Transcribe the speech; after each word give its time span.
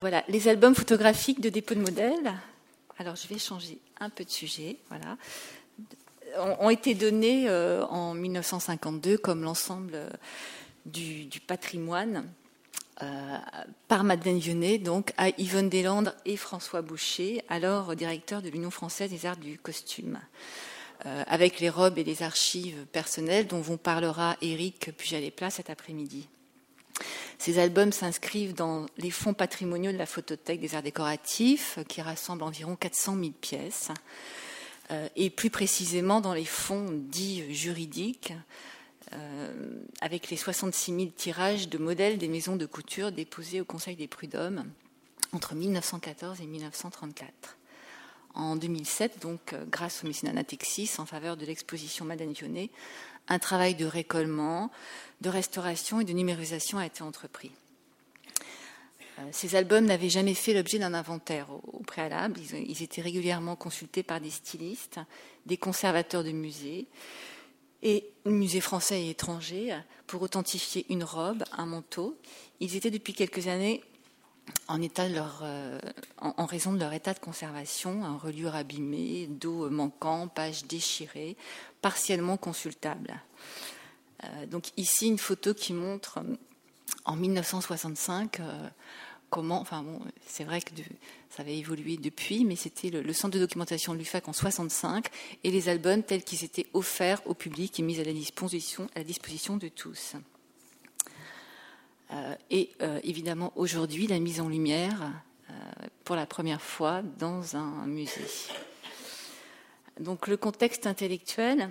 Voilà, 0.00 0.22
les 0.28 0.46
albums 0.46 0.76
photographiques 0.76 1.40
de 1.40 1.48
dépôt 1.48 1.74
de 1.74 1.80
modèles. 1.80 2.32
Alors, 2.98 3.16
je 3.16 3.26
vais 3.26 3.38
changer 3.38 3.78
un 3.98 4.10
peu 4.10 4.24
de 4.24 4.30
sujet. 4.30 4.76
Voilà. 4.90 5.16
Ont 6.60 6.70
été 6.70 6.94
donnés 6.94 7.48
euh, 7.48 7.84
en 7.86 8.14
1952 8.14 9.18
comme 9.18 9.42
l'ensemble 9.42 9.94
euh, 9.94 10.08
du, 10.86 11.28
patrimoine 11.44 12.30
euh, 13.02 13.38
par 13.88 14.04
Madeleine 14.04 14.38
Vionnet, 14.38 14.78
donc 14.78 15.12
à 15.16 15.30
Yvonne 15.30 15.68
Deslandres 15.68 16.14
et 16.24 16.36
François 16.36 16.80
Boucher, 16.80 17.42
alors 17.48 17.96
directeur 17.96 18.40
de 18.40 18.50
l'Union 18.50 18.70
française 18.70 19.10
des 19.10 19.26
arts 19.26 19.36
du 19.36 19.58
costume. 19.58 20.20
avec 21.04 21.58
les 21.58 21.70
robes 21.70 21.98
et 21.98 22.04
les 22.04 22.22
archives 22.22 22.84
personnelles 22.92 23.48
dont 23.48 23.60
vous 23.60 23.78
parlera 23.78 24.36
Eric 24.42 24.96
Pujalet-Plat 24.96 25.50
cet 25.50 25.70
après-midi. 25.70 26.28
Ces 27.38 27.60
albums 27.60 27.92
s'inscrivent 27.92 28.54
dans 28.54 28.86
les 28.96 29.12
fonds 29.12 29.32
patrimoniaux 29.32 29.92
de 29.92 29.96
la 29.96 30.06
Photothèque 30.06 30.60
des 30.60 30.74
Arts 30.74 30.82
Décoratifs, 30.82 31.78
qui 31.88 32.02
rassemble 32.02 32.42
environ 32.42 32.74
400 32.74 33.16
000 33.16 33.30
pièces, 33.40 33.90
euh, 34.90 35.08
et 35.14 35.30
plus 35.30 35.50
précisément 35.50 36.20
dans 36.20 36.34
les 36.34 36.44
fonds 36.44 36.88
dits 36.90 37.54
juridiques, 37.54 38.32
euh, 39.12 39.52
avec 40.00 40.30
les 40.30 40.36
66 40.36 40.94
000 40.94 41.06
tirages 41.16 41.68
de 41.68 41.78
modèles 41.78 42.18
des 42.18 42.28
maisons 42.28 42.56
de 42.56 42.66
couture 42.66 43.12
déposés 43.12 43.60
au 43.60 43.64
Conseil 43.64 43.96
des 43.96 44.08
prud'hommes 44.08 44.64
entre 45.32 45.54
1914 45.54 46.40
et 46.40 46.46
1934. 46.46 47.56
En 48.34 48.56
2007, 48.56 49.20
donc, 49.22 49.52
euh, 49.52 49.64
grâce 49.70 50.04
au 50.04 50.06
mécénat 50.06 50.32
Natexis 50.32 50.90
en 50.98 51.06
faveur 51.06 51.36
de 51.36 51.46
l'exposition 51.46 52.04
Madame 52.04 52.32
Dionnet, 52.32 52.70
un 53.28 53.38
travail 53.38 53.74
de 53.74 53.86
récollement, 53.86 54.70
de 55.20 55.28
restauration 55.28 56.00
et 56.00 56.04
de 56.04 56.12
numérisation 56.12 56.78
a 56.78 56.86
été 56.86 57.02
entrepris. 57.02 57.50
Euh, 59.18 59.22
ces 59.32 59.56
albums 59.56 59.84
n'avaient 59.84 60.08
jamais 60.08 60.34
fait 60.34 60.54
l'objet 60.54 60.78
d'un 60.78 60.94
inventaire 60.94 61.48
au, 61.50 61.82
préalable. 61.82 62.40
Ils, 62.66 62.82
étaient 62.82 63.02
régulièrement 63.02 63.56
consultés 63.56 64.02
par 64.02 64.20
des 64.20 64.30
stylistes, 64.30 65.00
des 65.46 65.56
conservateurs 65.56 66.24
de 66.24 66.30
musées 66.30 66.86
et 67.82 68.04
musées 68.24 68.60
français 68.60 69.02
et 69.02 69.10
étrangers 69.10 69.76
pour 70.06 70.22
authentifier 70.22 70.86
une 70.88 71.04
robe, 71.04 71.44
un 71.56 71.66
manteau. 71.66 72.18
Ils 72.60 72.76
étaient 72.76 72.90
depuis 72.90 73.14
quelques 73.14 73.46
années 73.46 73.82
euh, 74.70 75.78
en, 76.18 76.46
raison 76.46 76.72
de 76.72 76.78
leur 76.78 76.92
état 76.92 77.14
de 77.14 77.18
conservation, 77.18 78.04
un 78.04 78.16
reliure 78.16 78.54
abîmé, 78.54 79.26
dos 79.28 79.70
manquant, 79.70 80.28
pages 80.28 80.64
déchirées, 80.64 81.36
partiellement 81.80 82.36
consultables. 82.36 83.20
Euh, 84.24 84.46
donc 84.46 84.70
ici 84.76 85.06
une 85.06 85.18
photo 85.18 85.54
qui 85.54 85.72
montre 85.72 86.20
en 87.04 87.16
1965 87.16 88.40
euh, 88.40 88.68
comment, 89.30 89.60
enfin 89.60 89.82
bon, 89.82 90.00
c'est 90.26 90.44
vrai 90.44 90.60
que 90.60 90.70
ça 91.30 91.42
avait 91.42 91.56
évolué 91.56 91.96
depuis, 91.96 92.44
mais 92.44 92.56
c'était 92.56 92.90
le, 92.90 93.12
centre 93.12 93.34
de 93.34 93.40
documentation 93.40 93.92
de 93.94 93.98
l'UFAC 93.98 94.28
en 94.28 94.32
65 94.32 95.06
et 95.44 95.50
les 95.50 95.68
albums 95.68 96.02
tels 96.02 96.24
qu'ils 96.24 96.44
étaient 96.44 96.66
offerts 96.74 97.22
au 97.26 97.34
public 97.34 97.78
et 97.78 97.82
mis 97.82 98.00
à 98.00 98.04
la 98.04 98.12
disposition 99.04 99.56
de 99.56 99.68
tous. 99.68 100.14
Euh, 102.10 102.34
et 102.50 102.70
évidemment 103.02 103.52
aujourd'hui 103.56 104.06
la 104.06 104.18
mise 104.18 104.40
en 104.40 104.48
lumière 104.48 105.12
pour 106.04 106.16
la 106.16 106.26
première 106.26 106.62
fois 106.62 107.02
dans 107.18 107.56
un 107.56 107.86
musée. 107.86 108.24
Donc 110.00 110.28
le 110.28 110.36
contexte 110.36 110.86
intellectuel, 110.86 111.70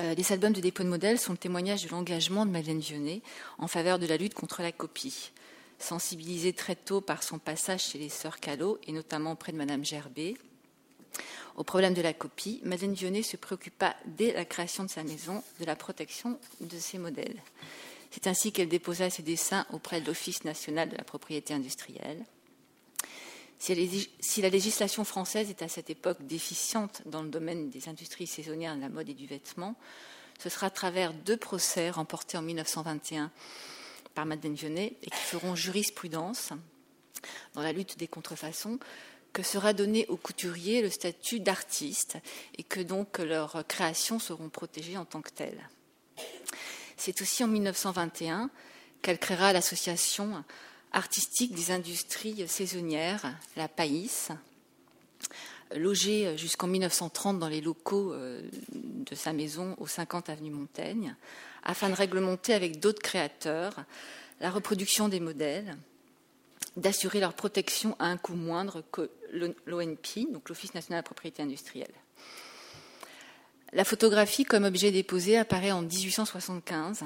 euh, 0.00 0.14
les 0.14 0.32
albums 0.32 0.52
de 0.52 0.60
dépôt 0.60 0.82
de 0.82 0.88
modèles 0.88 1.18
sont 1.18 1.32
le 1.32 1.38
témoignage 1.38 1.84
de 1.84 1.90
l'engagement 1.90 2.46
de 2.46 2.50
Madeleine 2.50 2.80
Vionnet 2.80 3.20
en 3.58 3.68
faveur 3.68 3.98
de 3.98 4.06
la 4.06 4.16
lutte 4.16 4.34
contre 4.34 4.62
la 4.62 4.72
copie. 4.72 5.32
Sensibilisée 5.78 6.52
très 6.52 6.76
tôt 6.76 7.00
par 7.00 7.22
son 7.22 7.38
passage 7.38 7.84
chez 7.84 7.98
les 7.98 8.08
sœurs 8.08 8.40
Callot 8.40 8.78
et 8.86 8.92
notamment 8.92 9.32
auprès 9.32 9.52
de 9.52 9.58
Madame 9.58 9.84
Gerbet, 9.84 10.34
au 11.56 11.64
problème 11.64 11.94
de 11.94 12.02
la 12.02 12.14
copie, 12.14 12.60
Madeleine 12.64 12.94
Vionnet 12.94 13.22
se 13.22 13.36
préoccupa 13.36 13.94
dès 14.06 14.32
la 14.32 14.44
création 14.44 14.84
de 14.84 14.90
sa 14.90 15.02
maison 15.02 15.42
de 15.58 15.64
la 15.64 15.76
protection 15.76 16.38
de 16.60 16.78
ses 16.78 16.96
modèles. 16.96 17.36
C'est 18.10 18.26
ainsi 18.26 18.52
qu'elle 18.52 18.68
déposa 18.68 19.08
ses 19.10 19.22
dessins 19.22 19.66
auprès 19.72 20.00
de 20.00 20.06
l'Office 20.06 20.44
national 20.44 20.88
de 20.88 20.96
la 20.96 21.04
propriété 21.04 21.54
industrielle. 21.54 22.24
Si 23.58 24.40
la 24.40 24.48
législation 24.48 25.04
française 25.04 25.50
est 25.50 25.62
à 25.62 25.68
cette 25.68 25.90
époque 25.90 26.26
déficiente 26.26 27.02
dans 27.04 27.22
le 27.22 27.28
domaine 27.28 27.68
des 27.68 27.88
industries 27.88 28.26
saisonnières 28.26 28.74
de 28.74 28.80
la 28.80 28.88
mode 28.88 29.10
et 29.10 29.14
du 29.14 29.26
vêtement, 29.26 29.76
ce 30.42 30.48
sera 30.48 30.68
à 30.68 30.70
travers 30.70 31.12
deux 31.12 31.36
procès 31.36 31.90
remportés 31.90 32.38
en 32.38 32.42
1921 32.42 33.30
par 34.14 34.24
Madeleine 34.24 34.54
Vionnet 34.54 34.96
et 35.02 35.10
qui 35.10 35.20
feront 35.20 35.54
jurisprudence 35.54 36.50
dans 37.52 37.60
la 37.60 37.72
lutte 37.72 37.98
des 37.98 38.08
contrefaçons 38.08 38.78
que 39.34 39.42
sera 39.42 39.74
donné 39.74 40.06
aux 40.08 40.16
couturiers 40.16 40.80
le 40.80 40.88
statut 40.88 41.38
d'artiste 41.38 42.16
et 42.56 42.62
que 42.62 42.80
donc 42.80 43.18
leurs 43.18 43.64
créations 43.68 44.18
seront 44.18 44.48
protégées 44.48 44.96
en 44.96 45.04
tant 45.04 45.20
que 45.20 45.30
telles. 45.30 45.68
C'est 47.00 47.22
aussi 47.22 47.42
en 47.42 47.48
1921 47.48 48.50
qu'elle 49.00 49.18
créera 49.18 49.54
l'association 49.54 50.44
artistique 50.92 51.54
des 51.54 51.70
industries 51.70 52.46
saisonnières, 52.46 53.38
la 53.56 53.68
PAIS, 53.68 54.28
logée 55.74 56.36
jusqu'en 56.36 56.66
1930 56.66 57.38
dans 57.38 57.48
les 57.48 57.62
locaux 57.62 58.12
euh, 58.12 58.42
de 58.74 59.14
sa 59.14 59.32
maison 59.32 59.76
au 59.78 59.86
50 59.86 60.28
avenue 60.28 60.50
Montaigne, 60.50 61.16
afin 61.62 61.88
de 61.88 61.94
réglementer 61.94 62.52
avec 62.52 62.80
d'autres 62.80 63.00
créateurs 63.00 63.76
la 64.42 64.50
reproduction 64.50 65.08
des 65.08 65.20
modèles, 65.20 65.78
d'assurer 66.76 67.20
leur 67.20 67.32
protection 67.32 67.96
à 67.98 68.08
un 68.08 68.18
coût 68.18 68.34
moindre 68.34 68.84
que 68.92 69.10
l'ONP, 69.64 70.30
donc 70.30 70.50
l'Office 70.50 70.74
national 70.74 70.98
de 70.98 71.04
la 71.04 71.08
propriété 71.08 71.42
industrielle. 71.42 71.94
La 73.72 73.84
photographie 73.84 74.44
comme 74.44 74.64
objet 74.64 74.90
déposé 74.90 75.36
apparaît 75.38 75.70
en 75.70 75.82
1875 75.82 77.04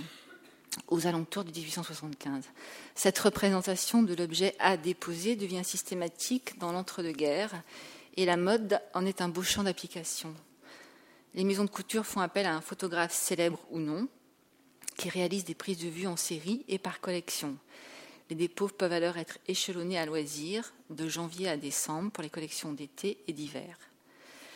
aux 0.88 1.06
alentours 1.06 1.44
de 1.44 1.50
1875. 1.50 2.44
Cette 2.94 3.18
représentation 3.18 4.02
de 4.02 4.14
l'objet 4.14 4.54
à 4.58 4.78
déposer 4.78 5.36
devient 5.36 5.62
systématique 5.62 6.58
dans 6.58 6.72
l'entre-deux-guerres 6.72 7.62
et 8.16 8.24
la 8.24 8.38
mode 8.38 8.80
en 8.94 9.04
est 9.04 9.20
un 9.20 9.28
beau 9.28 9.42
champ 9.42 9.62
d'application. 9.62 10.34
Les 11.34 11.44
maisons 11.44 11.64
de 11.64 11.70
couture 11.70 12.06
font 12.06 12.20
appel 12.20 12.46
à 12.46 12.54
un 12.54 12.62
photographe 12.62 13.12
célèbre 13.12 13.60
ou 13.70 13.78
non 13.78 14.08
qui 14.96 15.10
réalise 15.10 15.44
des 15.44 15.54
prises 15.54 15.78
de 15.78 15.88
vue 15.88 16.06
en 16.06 16.16
série 16.16 16.64
et 16.68 16.78
par 16.78 17.00
collection. 17.00 17.58
Les 18.30 18.36
dépôts 18.36 18.68
peuvent 18.68 18.92
alors 18.92 19.18
être 19.18 19.38
échelonnés 19.48 19.98
à 19.98 20.06
loisir 20.06 20.72
de 20.88 21.08
janvier 21.08 21.48
à 21.48 21.58
décembre 21.58 22.10
pour 22.10 22.22
les 22.22 22.30
collections 22.30 22.72
d'été 22.72 23.18
et 23.28 23.34
d'hiver. 23.34 23.76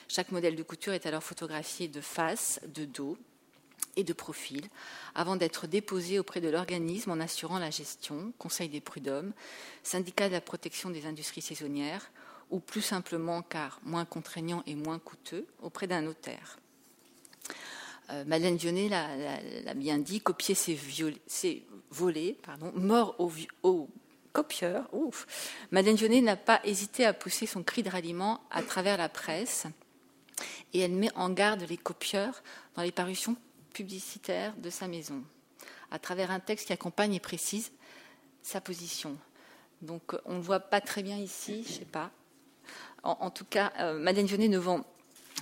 Chaque 0.09 0.33
modèle 0.33 0.57
de 0.57 0.63
couture 0.63 0.95
est 0.95 1.07
alors 1.07 1.23
photographié 1.23 1.87
de 1.87 2.01
face, 2.01 2.61
de 2.67 2.85
dos, 2.85 3.17
et 3.99 4.05
de 4.05 4.13
profil 4.13 4.63
avant 5.15 5.37
d'être 5.37 5.67
déposé 5.67 6.19
auprès 6.19 6.41
de 6.41 6.49
l'organisme 6.49 7.11
en 7.11 7.21
assurant 7.21 7.59
la 7.59 7.71
gestion, 7.71 8.33
Conseil 8.39 8.69
des 8.69 8.81
prud'hommes, 8.81 9.33
syndicat 9.83 10.29
de 10.29 10.35
la 10.35 10.41
protection 10.41 10.91
des 10.91 11.05
industries 11.07 11.43
saisonnières, 11.43 12.11
ou 12.51 12.61
plus 12.61 12.81
simplement, 12.81 13.43
car 13.43 13.81
moins 13.83 14.05
contraignant 14.05 14.63
et 14.67 14.75
moins 14.75 14.99
coûteux, 14.99 15.47
auprès 15.63 15.87
d'un 15.87 16.01
notaire. 16.01 16.59
Euh, 18.11 18.25
Madeleine 18.25 18.57
Vionnet 18.57 18.89
l'a 18.89 19.75
bien 19.75 19.99
dit, 19.99 20.21
copier 20.21 20.55
ses, 20.55 20.79
volets, 21.91 22.37
pardon, 22.43 22.73
mort 22.75 23.17
au, 23.19 23.89
copieur. 24.33 24.89
Ouf. 24.93 25.27
Madeleine 25.73 25.97
Vionnet 25.97 26.21
n'a 26.21 26.37
pas 26.37 26.61
hésité 26.65 27.05
à 27.05 27.13
pousser 27.13 27.47
son 27.47 27.63
cri 27.63 27.83
de 27.83 27.91
ralliement 27.91 28.41
à 28.51 28.63
travers 28.63 28.97
la 28.97 29.09
presse 29.09 29.67
et 30.73 30.81
elle 30.81 30.93
met 30.93 31.15
en 31.15 31.31
garde 31.31 31.65
les 31.69 31.77
copieurs 31.77 32.43
dans 32.75 32.83
les 32.83 32.93
parutions 32.93 33.37
publicitaire 33.73 34.55
de 34.57 34.71
sa 34.71 34.89
maison, 34.89 35.23
à 35.91 35.99
travers 35.99 36.31
un 36.31 36.41
texte 36.41 36.67
qui 36.67 36.73
accompagne 36.73 37.15
et 37.15 37.21
précise 37.21 37.71
sa 38.43 38.61
position. 38.61 39.17
Donc 39.83 40.17
on 40.25 40.35
ne 40.35 40.43
voit 40.43 40.61
pas 40.61 40.81
très 40.81 41.03
bien 41.03 41.17
ici, 41.17 41.63
je 41.65 41.73
ne 41.73 41.79
sais 41.79 41.85
pas. 41.85 42.11
En, 43.05 43.31
tout 43.31 43.45
cas, 43.45 43.73
euh, 43.79 43.97
Madeleine 43.97 44.27
Vionnet 44.27 44.49
ne 44.49 44.59
vend, 44.59 44.85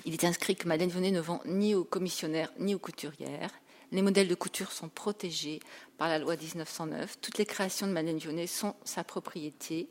il 0.04 0.12
est 0.12 0.24
inscrit 0.24 0.54
que 0.54 0.68
Madeleine 0.68 0.90
Vionnet 0.90 1.10
ne 1.10 1.20
vend 1.20 1.40
ni 1.46 1.74
aux 1.74 1.84
commissionnaires 1.84 2.52
ni 2.58 2.74
aux 2.74 2.78
couturières. 2.78 3.50
Les 3.92 4.02
modèles 4.02 4.28
de 4.28 4.34
couture 4.34 4.72
sont 4.72 4.90
protégés 4.90 5.60
par 5.96 6.08
la 6.08 6.18
loi 6.18 6.36
1909. 6.36 7.18
Toutes 7.22 7.38
les 7.38 7.46
créations 7.46 7.86
de 7.86 7.92
Madeleine 7.92 8.18
Vionnet 8.18 8.46
sont 8.46 8.74
sa 8.84 9.04
propriété. 9.04 9.88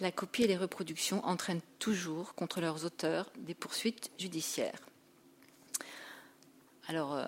La 0.00 0.12
copie 0.12 0.44
et 0.44 0.46
les 0.46 0.56
reproductions 0.56 1.24
entraînent 1.26 1.62
toujours 1.78 2.34
contre 2.34 2.60
leurs 2.60 2.84
auteurs 2.84 3.30
des 3.38 3.54
poursuites 3.54 4.10
judiciaires. 4.18 4.78
Alors, 6.86 7.14
euh, 7.14 7.26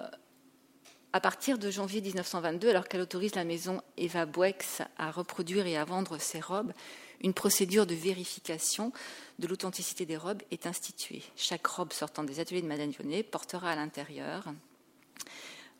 à 1.12 1.20
partir 1.20 1.58
de 1.58 1.70
janvier 1.70 2.00
1922, 2.00 2.68
alors 2.68 2.86
qu'elle 2.86 3.00
autorise 3.00 3.34
la 3.34 3.44
maison 3.44 3.82
Eva 3.96 4.24
Boex 4.24 4.82
à 4.96 5.10
reproduire 5.10 5.66
et 5.66 5.76
à 5.76 5.84
vendre 5.84 6.18
ses 6.18 6.38
robes, 6.38 6.72
une 7.20 7.34
procédure 7.34 7.84
de 7.84 7.94
vérification 7.94 8.92
de 9.40 9.48
l'authenticité 9.48 10.06
des 10.06 10.16
robes 10.16 10.42
est 10.52 10.66
instituée. 10.66 11.22
Chaque 11.36 11.66
robe 11.66 11.92
sortant 11.92 12.22
des 12.22 12.38
ateliers 12.38 12.62
de 12.62 12.68
Madame 12.68 12.90
Vionnet 12.90 13.24
portera 13.24 13.72
à 13.72 13.76
l'intérieur 13.76 14.44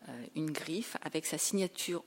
euh, 0.09 0.25
une 0.35 0.51
griffe 0.51 0.97
avec 1.01 1.25
sa 1.25 1.37
signature 1.37 2.03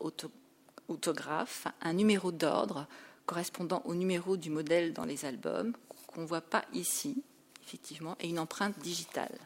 autographe, 0.88 1.66
un 1.80 1.94
numéro 1.94 2.30
d'ordre 2.30 2.86
correspondant 3.26 3.82
au 3.84 3.94
numéro 3.94 4.36
du 4.36 4.50
modèle 4.50 4.92
dans 4.92 5.04
les 5.04 5.24
albums, 5.24 5.74
qu'on 6.06 6.22
ne 6.22 6.26
voit 6.26 6.40
pas 6.40 6.64
ici, 6.72 7.22
effectivement, 7.64 8.16
et 8.20 8.28
une 8.28 8.38
empreinte 8.38 8.78
digitale. 8.80 9.38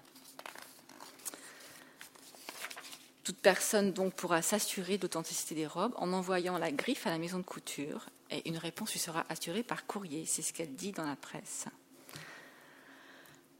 Toute 3.25 3.39
personne 3.39 3.93
donc 3.93 4.15
pourra 4.15 4.41
s'assurer 4.41 4.97
de 4.97 5.03
l'authenticité 5.03 5.55
des 5.55 5.67
robes 5.67 5.93
en 5.97 6.13
envoyant 6.13 6.57
la 6.57 6.73
griffe 6.73 7.07
à 7.07 7.11
la 7.11 7.19
maison 7.19 7.39
de 7.39 7.45
couture 7.45 8.07
et 8.31 8.49
une 8.49 8.57
réponse 8.57 8.93
lui 8.93 8.99
sera 8.99 9.25
assurée 9.29 9.63
par 9.63 9.87
courrier, 9.87 10.25
c'est 10.27 10.43
ce 10.43 10.53
qu'elle 10.53 10.75
dit 10.75 10.93
dans 10.93 11.05
la 11.05 11.17
presse. 11.17 11.67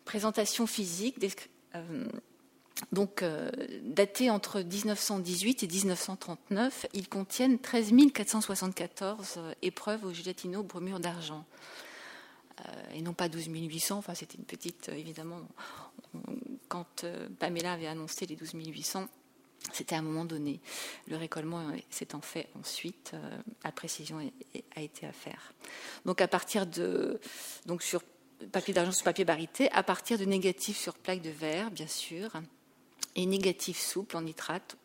Présentation 0.05 0.67
physique, 0.67 1.19
euh, 1.75 2.09
donc 2.93 3.23
euh, 3.23 3.51
datée 3.83 4.31
entre 4.31 4.61
1918 4.61 5.63
et 5.63 5.67
1939, 5.67 6.87
ils 6.95 7.09
contiennent 7.09 7.59
13 7.59 7.93
474 8.13 9.35
euh, 9.37 9.53
épreuves 9.63 10.05
au 10.05 10.13
gélatino 10.13 10.63
bromure 10.63 11.01
d'argent. 11.01 11.45
et 12.95 13.03
non 13.03 13.13
pas 13.13 13.29
12 13.29 13.47
800, 13.47 13.99
enfin 13.99 14.15
c'était 14.15 14.37
une 14.37 14.45
petite, 14.45 14.89
évidemment, 14.89 15.41
quand 16.69 17.05
Pamela 17.39 17.73
avait 17.73 17.87
annoncé 17.87 18.27
les 18.27 18.37
12 18.37 18.53
800, 18.55 19.09
c'était 19.73 19.95
à 19.95 19.99
un 19.99 20.03
moment 20.03 20.25
donné. 20.25 20.61
Le 21.09 21.17
récollement 21.17 21.67
s'étant 21.91 22.21
fait 22.21 22.49
ensuite, 22.59 23.13
la 23.65 23.73
précision 23.73 24.19
a 24.77 24.81
été 24.81 25.07
à 25.07 25.13
faire. 25.13 25.53
Donc 26.05 26.21
à 26.21 26.29
partir 26.29 26.67
de, 26.67 27.21
donc 27.67 27.83
sur 27.83 28.03
papier 28.47 28.75
d'argent 28.75 28.93
sur 28.93 29.05
papier 29.05 29.25
barité, 29.25 29.71
à 29.73 29.83
partir 29.83 30.19
de 30.19 30.25
négatifs 30.25 30.79
sur 30.79 30.95
plaque 30.95 31.23
de 31.23 31.31
verre, 31.31 31.71
bien 31.71 31.87
sûr, 31.87 32.31
et 33.17 33.27
négatifs 33.27 33.81
souples 33.81 34.17
en 34.17 34.23
nitrate 34.23 34.77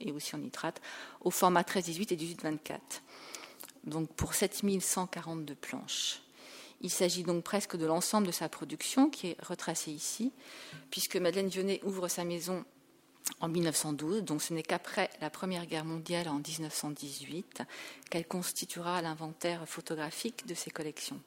et 0.00 0.12
aussi 0.12 0.34
en 0.34 0.38
nitrate 0.38 0.80
au 1.20 1.30
format 1.30 1.62
13-18 1.62 2.12
et 2.12 2.16
18-24. 2.16 2.78
Donc 3.84 4.12
pour 4.14 4.34
7142 4.34 5.54
planches. 5.54 6.22
Il 6.82 6.90
s'agit 6.90 7.22
donc 7.22 7.42
presque 7.42 7.76
de 7.76 7.86
l'ensemble 7.86 8.26
de 8.26 8.32
sa 8.32 8.48
production 8.48 9.08
qui 9.08 9.28
est 9.28 9.42
retracée 9.42 9.92
ici, 9.92 10.32
puisque 10.90 11.16
Madeleine 11.16 11.48
Vionnet 11.48 11.80
ouvre 11.84 12.08
sa 12.08 12.24
maison 12.24 12.64
en 13.40 13.48
1912, 13.48 14.22
donc 14.22 14.42
ce 14.42 14.52
n'est 14.52 14.62
qu'après 14.62 15.10
la 15.20 15.30
Première 15.30 15.66
Guerre 15.66 15.84
mondiale 15.84 16.28
en 16.28 16.34
1918 16.34 17.62
qu'elle 18.10 18.26
constituera 18.26 19.00
l'inventaire 19.02 19.66
photographique 19.66 20.46
de 20.46 20.54
ses 20.54 20.70
collections. 20.70 21.20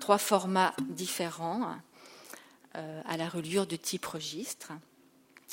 Trois 0.00 0.18
formats 0.18 0.74
différents 0.88 1.76
à 2.74 3.16
la 3.16 3.28
reliure 3.28 3.66
de 3.66 3.76
type 3.76 4.06
registre, 4.06 4.72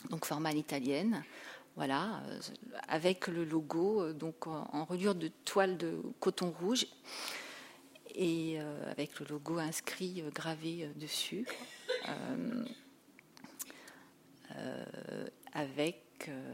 donc 0.09 0.25
format 0.25 0.51
italienne, 0.51 1.23
voilà, 1.75 2.21
euh, 2.27 2.39
avec 2.87 3.27
le 3.27 3.43
logo 3.43 4.01
euh, 4.01 4.13
donc 4.13 4.47
en 4.47 4.85
reliure 4.85 5.15
de 5.15 5.29
toile 5.45 5.77
de 5.77 6.01
coton 6.19 6.51
rouge 6.51 6.87
et 8.15 8.57
avec 8.89 9.19
le 9.19 9.27
logo 9.27 9.59
inscrit 9.59 10.23
gravé 10.33 10.89
dessus. 10.95 11.45
Euh, 14.57 15.27
avec 15.53 16.29
euh, 16.29 16.53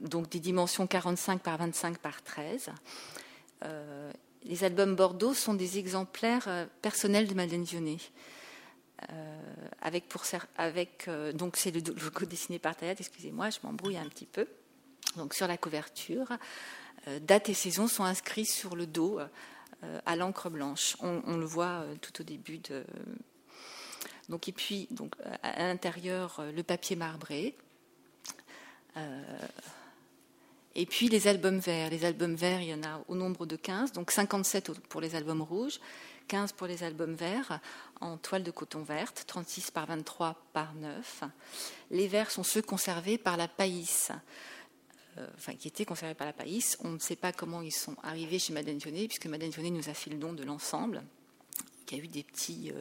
donc 0.00 0.28
des 0.28 0.40
dimensions 0.40 0.86
45 0.86 1.40
par 1.40 1.58
25 1.58 1.98
par 1.98 2.22
13. 2.22 2.70
Euh, 3.64 4.12
les 4.44 4.64
albums 4.64 4.96
Bordeaux 4.96 5.34
sont 5.34 5.54
des 5.54 5.78
exemplaires 5.78 6.68
personnels 6.82 7.26
de 7.28 7.34
Madeleine 7.34 7.64
Vionnet. 7.64 7.98
Avec, 9.80 10.08
pour, 10.08 10.22
avec 10.56 11.08
donc 11.34 11.56
c'est 11.56 11.70
le 11.70 11.80
logo 11.80 12.24
dessiné 12.26 12.58
par 12.58 12.76
Tayat, 12.76 12.94
excusez-moi, 12.98 13.50
je 13.50 13.58
m'embrouille 13.62 13.98
un 13.98 14.08
petit 14.08 14.26
peu. 14.26 14.46
Donc 15.16 15.34
sur 15.34 15.46
la 15.46 15.56
couverture, 15.58 16.32
date 17.20 17.48
et 17.48 17.54
saison 17.54 17.86
sont 17.86 18.04
inscrits 18.04 18.46
sur 18.46 18.76
le 18.76 18.86
dos 18.86 19.20
à 20.06 20.16
l'encre 20.16 20.48
blanche. 20.48 20.96
on, 21.00 21.36
le 21.36 21.44
voit 21.44 21.84
tout 22.00 22.22
au 22.22 22.24
début 22.24 22.58
de, 22.58 22.84
donc, 24.28 24.48
et 24.48 24.52
puis, 24.52 24.88
donc, 24.90 25.14
à 25.42 25.58
l'intérieur, 25.66 26.36
euh, 26.38 26.52
le 26.52 26.62
papier 26.62 26.96
marbré. 26.96 27.54
Euh, 28.96 29.22
et 30.74 30.86
puis 30.86 31.08
les 31.08 31.28
albums 31.28 31.58
verts. 31.58 31.90
Les 31.90 32.04
albums 32.04 32.34
verts, 32.34 32.62
il 32.62 32.68
y 32.68 32.74
en 32.74 32.82
a 32.82 33.02
au 33.08 33.14
nombre 33.14 33.46
de 33.46 33.56
15, 33.56 33.92
donc 33.92 34.10
57 34.10 34.70
pour 34.88 35.00
les 35.00 35.14
albums 35.14 35.42
rouges, 35.42 35.78
15 36.28 36.52
pour 36.52 36.66
les 36.66 36.82
albums 36.82 37.14
verts 37.14 37.60
en 38.00 38.16
toile 38.16 38.42
de 38.42 38.50
coton 38.50 38.82
verte, 38.82 39.24
36 39.26 39.70
par 39.70 39.86
23 39.86 40.36
par 40.52 40.74
9. 40.74 41.24
Les 41.90 42.08
verts 42.08 42.30
sont 42.30 42.42
ceux 42.42 42.62
conservés 42.62 43.18
par 43.18 43.36
la 43.36 43.48
Païs, 43.48 44.10
euh, 45.18 45.26
enfin 45.36 45.54
qui 45.54 45.68
étaient 45.68 45.84
conservés 45.84 46.14
par 46.14 46.26
la 46.26 46.32
Païs. 46.32 46.76
On 46.80 46.90
ne 46.90 46.98
sait 46.98 47.16
pas 47.16 47.32
comment 47.32 47.62
ils 47.62 47.72
sont 47.72 47.96
arrivés 48.02 48.38
chez 48.38 48.52
Madeleine 48.52 48.78
Vionnet, 48.78 49.06
puisque 49.06 49.26
Madeleine 49.26 49.50
Vionnet 49.50 49.70
nous 49.70 49.88
a 49.88 49.94
fait 49.94 50.10
le 50.10 50.16
don 50.16 50.32
de 50.32 50.44
l'ensemble 50.44 51.02
qu'il 51.86 51.98
y 51.98 52.00
a 52.00 52.04
eu 52.04 52.08
des 52.08 52.22
petits 52.22 52.72
euh, 52.74 52.80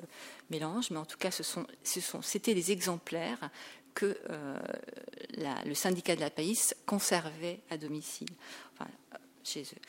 mélanges, 0.50 0.90
mais 0.92 0.98
en 0.98 1.06
tout 1.06 1.18
cas, 1.18 1.32
ce 1.32 1.44
sont, 1.44 1.68
ce 1.84 2.02
sont, 2.02 2.22
c'était 2.22 2.54
des 2.54 2.72
exemplaires 2.72 3.50
que 3.94 4.18
euh, 4.30 4.60
le 5.66 5.74
syndicat 5.74 6.16
de 6.16 6.22
la 6.22 6.30
PAIS 6.30 6.74
conservait 6.86 7.60
à 7.70 7.78
domicile, 7.78 8.30
enfin, 8.74 8.90
chez 9.44 9.64
eux. 9.64 9.82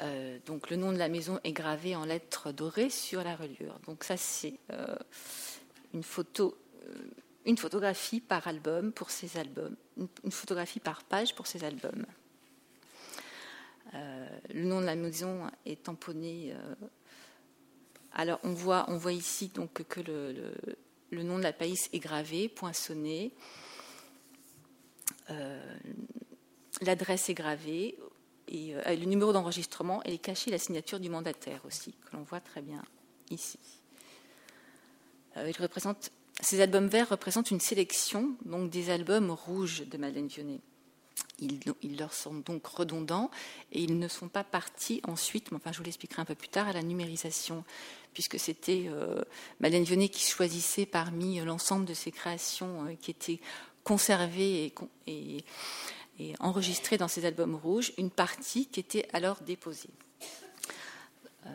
Euh, 0.00 0.38
donc 0.46 0.70
le 0.70 0.76
nom 0.76 0.92
de 0.92 0.98
la 0.98 1.08
maison 1.08 1.40
est 1.44 1.52
gravé 1.52 1.96
en 1.96 2.04
lettres 2.04 2.52
dorées 2.52 2.90
sur 2.90 3.22
la 3.22 3.36
reliure. 3.36 3.78
Donc 3.86 4.04
ça 4.04 4.16
c'est 4.16 4.54
une 5.94 6.02
photo, 6.02 6.56
une 7.44 7.56
photographie 7.56 8.20
par 8.20 8.46
album 8.48 8.92
pour 8.92 9.10
ces 9.10 9.36
albums, 9.36 9.76
une, 9.96 10.30
photographie 10.30 10.80
par 10.80 11.04
page 11.04 11.34
pour 11.34 11.46
ces 11.46 11.64
albums. 11.64 12.06
le 13.92 14.64
nom 14.64 14.80
de 14.80 14.86
la 14.86 14.96
maison 14.96 15.48
est 15.64 15.82
tamponné 15.82 16.54
alors 18.12 18.40
on 18.42 18.52
voit, 18.52 18.84
on 18.88 18.96
voit 18.96 19.12
ici 19.12 19.48
donc 19.48 19.82
que 19.84 20.00
le, 20.00 21.22
nom 21.22 21.38
de 21.38 21.42
la 21.42 21.52
pays 21.52 21.76
est 21.92 21.98
gravé, 21.98 22.48
poinçonné. 22.48 23.32
Euh, 25.30 25.78
l'adresse 26.82 27.28
est 27.28 27.34
gravée 27.34 27.96
et 28.48 28.74
euh, 28.74 28.96
le 28.96 29.04
numéro 29.04 29.32
d'enregistrement 29.32 30.02
est 30.04 30.18
caché 30.18 30.50
la 30.50 30.58
signature 30.58 31.00
du 31.00 31.10
mandataire 31.10 31.60
aussi, 31.66 31.92
que 31.92 32.16
l'on 32.16 32.22
voit 32.22 32.40
très 32.40 32.62
bien 32.62 32.82
ici. 33.30 33.58
Euh, 35.36 35.52
ces 36.40 36.60
albums 36.60 36.86
verts 36.86 37.10
représentent 37.10 37.50
une 37.50 37.60
sélection 37.60 38.34
donc 38.44 38.70
des 38.70 38.90
albums 38.90 39.30
rouges 39.30 39.84
de 39.86 39.98
Madeleine 39.98 40.28
Vionnet. 40.28 40.60
Ils, 41.40 41.96
leur 41.98 42.14
sont 42.14 42.34
donc 42.34 42.66
redondants 42.66 43.30
et 43.70 43.82
ils 43.82 43.98
ne 43.98 44.08
sont 44.08 44.28
pas 44.28 44.44
partis 44.44 45.00
ensuite, 45.06 45.50
mais 45.50 45.56
enfin 45.56 45.72
je 45.72 45.78
vous 45.78 45.84
l'expliquerai 45.84 46.22
un 46.22 46.24
peu 46.24 46.34
plus 46.34 46.48
tard, 46.48 46.68
à 46.68 46.72
la 46.72 46.82
numérisation, 46.82 47.64
puisque 48.12 48.38
c'était 48.38 48.86
euh, 48.88 49.22
Madeleine 49.60 49.84
Vionnet 49.84 50.08
qui 50.08 50.24
choisissait 50.24 50.86
parmi 50.86 51.38
l'ensemble 51.40 51.84
de 51.84 51.94
ses 51.94 52.10
créations 52.10 52.96
qui 53.00 53.10
étaient 53.10 53.40
conservées 53.84 54.72
et, 55.06 55.44
enregistrées 56.40 56.98
dans 56.98 57.08
ces 57.08 57.24
albums 57.24 57.54
rouges, 57.54 57.92
une 57.98 58.10
partie 58.10 58.66
qui 58.66 58.80
était 58.80 59.08
alors 59.12 59.40
déposée. 59.40 59.90
Euh, 61.46 61.50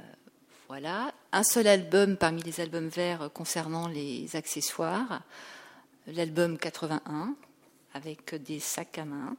voilà, 0.67 1.13
un 1.31 1.43
seul 1.43 1.67
album 1.67 2.17
parmi 2.17 2.41
les 2.41 2.61
albums 2.61 2.87
verts 2.87 3.29
concernant 3.33 3.87
les 3.87 4.35
accessoires, 4.35 5.21
l'album 6.07 6.57
81, 6.57 7.35
avec 7.93 8.35
des 8.35 8.59
sacs 8.59 8.97
à 8.97 9.05
main. 9.05 9.35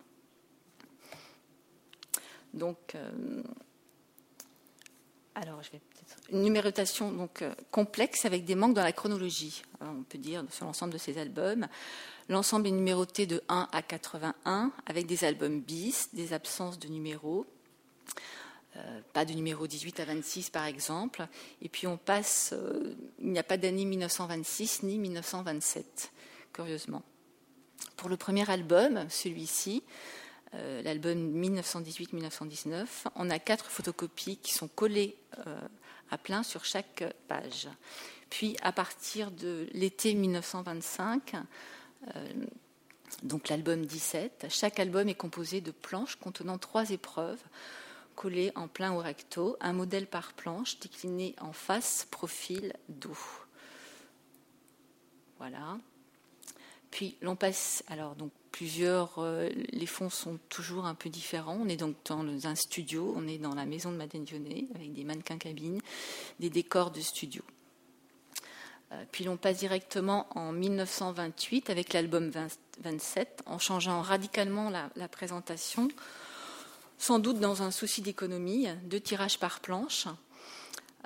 Donc, 2.52 2.94
euh, 2.94 3.42
alors 5.34 5.62
je 5.62 5.72
vais 5.72 5.80
une 6.30 6.42
numérotation 6.42 7.10
donc 7.10 7.42
euh, 7.42 7.52
complexe 7.70 8.24
avec 8.24 8.44
des 8.44 8.54
manques 8.54 8.74
dans 8.74 8.82
la 8.82 8.92
chronologie. 8.92 9.62
on 9.80 10.02
peut 10.02 10.18
dire 10.18 10.44
sur 10.50 10.64
l'ensemble 10.64 10.92
de 10.92 10.98
ces 10.98 11.18
albums, 11.18 11.66
l'ensemble 12.28 12.68
est 12.68 12.72
numéroté 12.72 13.26
de 13.26 13.42
1 13.48 13.68
à 13.72 13.82
81 13.82 14.72
avec 14.86 15.06
des 15.06 15.24
albums 15.24 15.60
bis, 15.60 16.08
des 16.12 16.32
absences 16.32 16.78
de 16.78 16.88
numéros. 16.88 17.46
Euh, 18.76 19.00
pas 19.12 19.24
de 19.24 19.32
numéro 19.32 19.66
18 19.66 20.00
à 20.00 20.04
26 20.04 20.50
par 20.50 20.66
exemple, 20.66 21.26
et 21.62 21.68
puis 21.68 21.86
on 21.86 21.96
passe, 21.96 22.54
il 23.20 23.30
n'y 23.30 23.38
a 23.38 23.44
pas 23.44 23.56
d'année 23.56 23.84
1926 23.84 24.82
ni 24.84 24.98
1927, 24.98 26.12
curieusement. 26.52 27.02
Pour 27.96 28.08
le 28.08 28.16
premier 28.16 28.48
album, 28.50 29.06
celui-ci, 29.08 29.82
euh, 30.54 30.82
l'album 30.82 31.18
1918-1919, 31.42 32.86
on 33.16 33.30
a 33.30 33.38
quatre 33.38 33.66
photocopies 33.66 34.36
qui 34.36 34.52
sont 34.54 34.68
collées 34.68 35.16
euh, 35.46 35.60
à 36.10 36.18
plein 36.18 36.42
sur 36.42 36.64
chaque 36.64 37.04
page. 37.28 37.68
Puis 38.30 38.56
à 38.62 38.72
partir 38.72 39.30
de 39.30 39.66
l'été 39.72 40.14
1925, 40.14 41.34
euh, 41.34 42.28
donc 43.22 43.48
l'album 43.48 43.84
17, 43.84 44.46
chaque 44.48 44.78
album 44.78 45.08
est 45.08 45.14
composé 45.14 45.60
de 45.60 45.70
planches 45.70 46.16
contenant 46.16 46.58
trois 46.58 46.90
épreuves 46.90 47.42
collées 48.14 48.52
en 48.54 48.68
plein 48.68 48.92
ou 48.92 48.98
recto, 48.98 49.56
un 49.60 49.72
modèle 49.72 50.06
par 50.06 50.34
planche 50.34 50.78
décliné 50.78 51.34
en 51.40 51.52
face, 51.52 52.06
profil, 52.10 52.72
dos. 52.88 53.18
Voilà. 55.38 55.78
Puis 56.92 57.16
l'on 57.22 57.34
passe, 57.34 57.82
alors 57.88 58.14
donc 58.14 58.30
plusieurs. 58.54 59.18
les 59.72 59.86
fonds 59.86 60.10
sont 60.10 60.38
toujours 60.48 60.86
un 60.86 60.94
peu 60.94 61.10
différents. 61.10 61.58
On 61.60 61.68
est 61.68 61.76
donc 61.76 61.96
dans 62.04 62.46
un 62.46 62.54
studio, 62.54 63.12
on 63.16 63.26
est 63.26 63.38
dans 63.38 63.54
la 63.56 63.64
maison 63.66 63.90
de 63.90 63.96
Madeleine 63.96 64.24
Dionnet 64.24 64.66
avec 64.76 64.92
des 64.92 65.02
mannequins 65.02 65.38
cabines, 65.38 65.80
des 66.38 66.50
décors 66.50 66.92
de 66.92 67.00
studio. 67.00 67.42
Puis 69.10 69.24
l'on 69.24 69.36
passe 69.36 69.58
directement 69.58 70.28
en 70.36 70.52
1928 70.52 71.70
avec 71.70 71.92
l'album 71.92 72.30
27, 72.80 73.42
en 73.46 73.58
changeant 73.58 74.02
radicalement 74.02 74.70
la, 74.70 75.08
présentation, 75.08 75.88
sans 76.98 77.18
doute 77.18 77.40
dans 77.40 77.62
un 77.62 77.70
souci 77.70 78.02
d'économie, 78.02 78.68
deux 78.84 79.00
tirages 79.00 79.38
par 79.38 79.60
planche, 79.60 80.06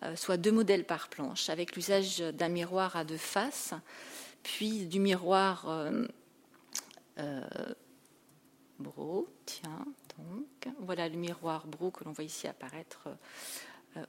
euh, 0.02 0.14
soit 0.16 0.36
deux 0.36 0.52
modèles 0.52 0.84
par 0.84 1.08
planche, 1.08 1.48
avec 1.48 1.74
l'usage 1.76 2.18
d'un 2.18 2.48
miroir 2.48 2.94
à 2.96 3.04
deux 3.04 3.16
faces, 3.16 3.74
puis 4.42 4.86
du 4.86 5.00
miroir 5.00 5.66
euh, 7.18 7.42
euh, 7.58 7.74
Bro, 8.78 9.28
tiens, 9.44 9.84
donc, 10.16 10.74
voilà 10.80 11.08
le 11.08 11.16
miroir 11.16 11.66
Bro 11.66 11.90
que 11.90 12.04
l'on 12.04 12.12
voit 12.12 12.24
ici 12.24 12.46
apparaître 12.46 13.08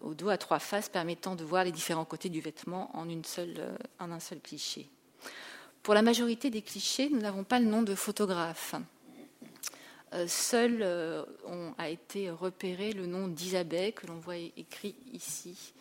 au 0.02 0.14
dos 0.14 0.30
à 0.30 0.38
trois 0.38 0.60
faces, 0.60 0.90
permettant 0.90 1.36
de 1.36 1.44
voir 1.44 1.64
les 1.64 1.72
différents 1.72 2.06
côtés 2.06 2.30
du 2.30 2.40
vêtement 2.40 2.92
seule, 3.24 3.76
en 3.98 4.12
un 4.12 4.20
seul 4.20 4.40
cliché. 4.40 4.88
Pour 5.82 5.96
la 5.96 6.04
majorité 6.04 6.52
des 6.52 6.62
clichés, 6.62 7.10
nous 7.10 7.20
n'avons 7.20 7.44
pas 7.44 7.60
le 7.60 7.66
nom 7.66 7.82
de 7.82 7.96
photographe. 7.96 8.76
Euh, 10.14 10.28
seul 10.28 10.80
euh, 10.82 11.24
a 11.78 11.90
été 11.90 12.32
repéré 12.32 12.94
le 12.94 13.06
nom 13.06 13.28
d'Isabelle 13.28 13.94
que 13.94 14.08
l'on 14.08 14.18
voit 14.18 14.38
écrit 14.38 14.96
ici. 15.14 15.74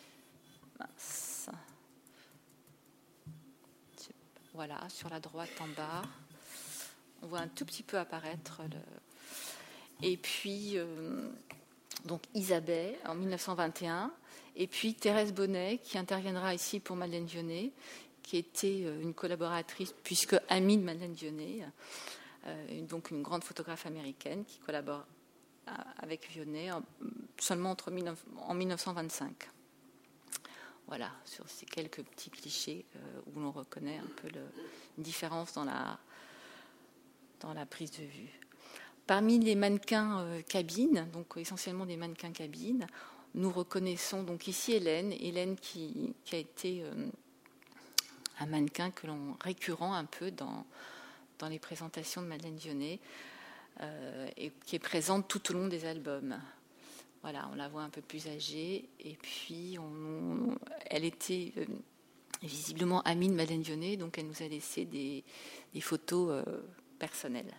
Voilà, 4.52 4.86
sur 4.88 5.08
la 5.08 5.18
droite 5.18 5.50
en 5.60 5.68
bas. 5.68 6.02
On 7.22 7.26
voit 7.26 7.40
un 7.40 7.48
tout 7.48 7.64
petit 7.64 7.82
peu 7.82 7.98
apparaître. 7.98 8.60
Et 10.02 10.16
puis, 10.16 10.78
euh, 10.78 11.28
donc 12.04 12.22
Isabelle 12.34 12.96
en 13.06 13.14
1921. 13.14 14.12
Et 14.56 14.66
puis 14.66 14.94
Thérèse 14.94 15.32
Bonnet 15.32 15.78
qui 15.82 15.98
interviendra 15.98 16.54
ici 16.54 16.80
pour 16.80 16.96
Madeleine 16.96 17.26
Vionnet, 17.26 17.72
qui 18.22 18.36
était 18.36 18.80
une 18.80 19.14
collaboratrice, 19.14 19.94
puisque 20.02 20.36
amie 20.48 20.78
de 20.78 20.82
Madeleine 20.82 21.12
Vionnet. 21.12 21.64
Euh, 22.46 22.82
donc 22.82 23.10
une 23.10 23.22
grande 23.22 23.44
photographe 23.44 23.86
américaine 23.86 24.44
qui 24.44 24.58
collabore 24.58 25.04
euh, 25.66 25.72
avec 25.98 26.28
Vionnet 26.30 26.70
seulement 27.38 27.76
en 28.46 28.54
1925. 28.54 29.48
Voilà, 30.86 31.10
sur 31.24 31.48
ces 31.48 31.66
quelques 31.66 32.02
petits 32.02 32.30
clichés 32.30 32.86
euh, 32.96 33.20
où 33.26 33.40
l'on 33.40 33.50
reconnaît 33.50 33.98
un 33.98 34.10
peu 34.22 34.28
une 34.96 35.04
différence 35.04 35.52
dans 35.52 35.64
la, 35.64 35.98
dans 37.40 37.54
la 37.54 37.66
prise 37.66 37.90
de 37.92 38.04
vue. 38.04 38.40
Parmi 39.06 39.38
les 39.38 39.54
mannequins 39.54 40.26
cabines, 40.48 41.08
donc 41.12 41.36
essentiellement 41.36 41.86
des 41.86 41.96
mannequins 41.96 42.32
cabines, 42.32 42.86
nous 43.34 43.50
reconnaissons 43.50 44.22
donc 44.22 44.48
ici 44.48 44.72
Hélène, 44.72 45.12
Hélène 45.12 45.56
qui, 45.56 46.14
a 46.32 46.36
été 46.36 46.84
un 48.40 48.46
mannequin 48.46 48.90
que 48.90 49.06
l'on 49.06 49.36
récurrent 49.40 49.94
un 49.94 50.04
peu 50.04 50.30
dans, 50.30 50.64
les 51.48 51.58
présentations 51.58 52.22
de 52.22 52.26
Madeleine 52.26 52.56
Dionnet 52.56 52.98
euh, 53.80 54.28
et 54.36 54.52
qui 54.66 54.76
est 54.76 54.80
présente 54.80 55.28
tout 55.28 55.50
au 55.50 55.54
long 55.54 55.68
des 55.68 55.84
albums. 55.84 56.40
Voilà, 57.22 57.48
on 57.52 57.54
la 57.54 57.68
voit 57.68 57.82
un 57.82 57.90
peu 57.90 58.00
plus 58.00 58.26
âgée 58.28 58.88
et 59.00 59.16
puis 59.20 59.76
elle 60.86 61.04
était 61.04 61.52
euh, 61.58 61.64
visiblement 62.42 63.02
amie 63.02 63.28
de 63.28 63.34
Madeleine 63.34 63.62
Dionnet, 63.62 63.96
donc 63.96 64.18
elle 64.18 64.26
nous 64.26 64.42
a 64.42 64.48
laissé 64.48 64.84
des, 64.84 65.24
photos 65.80 66.44
euh, 66.46 66.60
personnelles. 66.98 67.54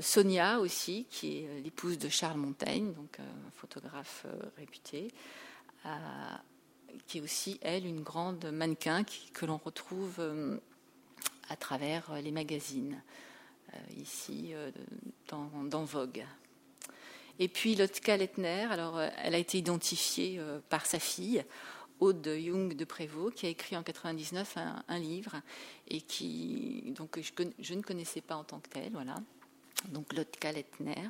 Sonia 0.00 0.60
aussi, 0.60 1.06
qui 1.10 1.38
est 1.38 1.60
l'épouse 1.62 1.98
de 1.98 2.08
Charles 2.08 2.38
Montaigne, 2.38 2.92
donc 2.92 3.18
un 3.18 3.50
photographe 3.50 4.24
réputé, 4.56 5.12
qui 7.08 7.18
est 7.18 7.20
aussi, 7.20 7.58
elle, 7.60 7.86
une 7.86 8.02
grande 8.02 8.44
mannequin 8.52 9.02
que 9.32 9.46
l'on 9.46 9.56
retrouve 9.56 10.20
à 11.50 11.56
travers 11.56 12.10
euh, 12.12 12.20
les 12.20 12.30
magazines, 12.30 13.02
euh, 13.74 13.76
ici 13.98 14.52
euh, 14.54 14.70
dans, 15.28 15.84
Vogue. 15.84 16.24
Et 17.38 17.48
puis 17.48 17.74
Lotka 17.74 18.16
Lettner, 18.16 18.66
alors 18.70 19.00
elle 19.00 19.34
a 19.34 19.38
été 19.38 19.58
identifiée 19.58 20.40
par 20.68 20.84
sa 20.84 20.98
fille, 20.98 21.42
Aude 22.00 22.26
Jung 22.26 22.74
de 22.74 22.84
Prévost, 22.84 23.36
qui 23.36 23.46
a 23.46 23.48
écrit 23.48 23.76
en 23.76 23.82
99 23.82 24.56
un, 24.88 24.98
livre 24.98 25.36
et 25.88 26.00
qui 26.00 26.92
donc 26.96 27.18
je, 27.20 27.74
ne 27.74 27.82
connaissais 27.82 28.20
pas 28.20 28.36
en 28.36 28.44
tant 28.44 28.58
que 28.58 28.68
tel, 28.68 28.92
voilà. 28.92 29.16
Donc 29.88 30.12
Lotka 30.12 30.52
Lettner, 30.52 31.08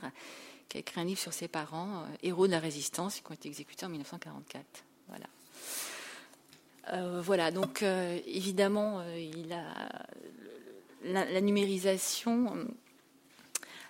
qui 0.69 0.77
a 0.77 0.81
écrit 0.81 1.01
un 1.01 1.05
livre 1.05 1.21
sur 1.21 1.33
ses 1.33 1.49
parents, 1.49 2.05
héros 2.23 2.47
de 2.47 2.53
la 2.53 2.61
résistance, 2.61 3.21
qui 3.21 3.31
ont 3.31 3.35
été 3.35 3.49
exécutés 3.49 3.87
en 3.87 3.89
1944. 3.89 4.85
Voilà. 5.09 5.27
voilà, 7.21 7.51
donc 7.51 7.83
évidemment, 7.83 9.03
il 9.15 9.53
a 9.53 10.07
la, 11.05 11.41
numérisation 11.41 12.67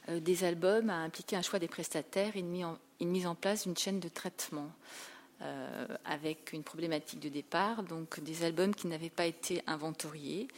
euh, 0.09 0.21
des 0.21 0.45
albums 0.45 0.91
a 0.91 0.99
impliqué 0.99 1.37
un 1.37 1.43
choix 1.43 1.59
des 1.59 1.69
prestataires 1.69 2.37
et 2.37 2.41
une, 2.41 2.77
mise 3.01 3.27
en, 3.27 3.35
place 3.35 3.65
d'une 3.65 3.77
chaîne 3.77 4.01
de 4.01 4.09
traitement 4.09 4.71
euh, 5.43 5.87
avec 6.05 6.53
une 6.53 6.63
problématique 6.63 7.21
de 7.21 7.29
départ, 7.29 7.83
donc 7.83 8.21
des 8.21 8.45
albums 8.45 8.75
qui 8.75 8.87
n'avaient 8.87 9.11
pas 9.11 9.27
été 9.27 9.63
inventoriés. 9.67 10.49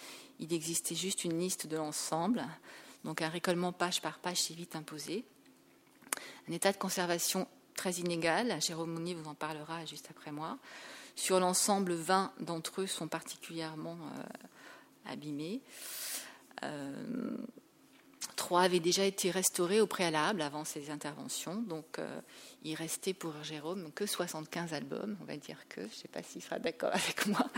Il 0.41 0.53
existait 0.53 0.95
juste 0.95 1.25
une 1.25 1.39
liste 1.39 1.67
de 1.67 1.77
l'ensemble, 1.77 2.45
donc 3.05 3.23
un 3.23 3.29
récollement 3.29 3.73
page 3.73 4.03
par 4.03 4.19
page 4.19 4.43
s'est 4.43 4.55
vite 4.55 4.75
imposé. 4.77 5.25
Un 6.49 6.53
état 6.53 6.73
de 6.73 6.77
conservation 6.77 7.47
très 7.75 7.93
inégal, 7.93 8.61
Jérôme 8.61 8.93
Mounier 8.93 9.15
vous 9.15 9.29
en 9.29 9.35
parlera 9.35 9.85
juste 9.85 10.09
après 10.11 10.33
moi. 10.33 10.59
Sur 11.15 11.41
l'ensemble, 11.41 11.93
20 11.93 12.33
d'entre 12.41 12.83
eux 12.83 12.87
sont 12.87 13.09
particulièrement 13.09 13.99
euh, 14.19 15.13
abîmés. 15.13 15.61
Euh, 16.65 17.37
trois 18.37 18.63
avaient 18.63 18.81
déjà 18.81 19.05
été 19.05 19.31
restaurés 19.31 19.81
au 19.81 19.87
préalable 19.87 20.43
avant 20.43 20.65
ces 20.65 20.91
interventions. 20.91 21.57
Donc, 21.57 21.99
euh, 21.99 22.21
il 22.65 22.75
restait 22.75 23.15
pour 23.15 23.33
Jérôme 23.43 23.91
que 23.95 24.07
75 24.07 24.73
albums. 24.75 25.17
On 25.21 25.25
va 25.25 25.37
dire 25.37 25.59
que, 25.69 25.81
je 25.81 25.87
ne 25.87 25.91
sais 25.91 26.09
pas 26.09 26.23
s'il 26.23 26.43
sera 26.43 26.59
d'accord 26.59 26.91
avec 26.93 27.27
moi. 27.27 27.49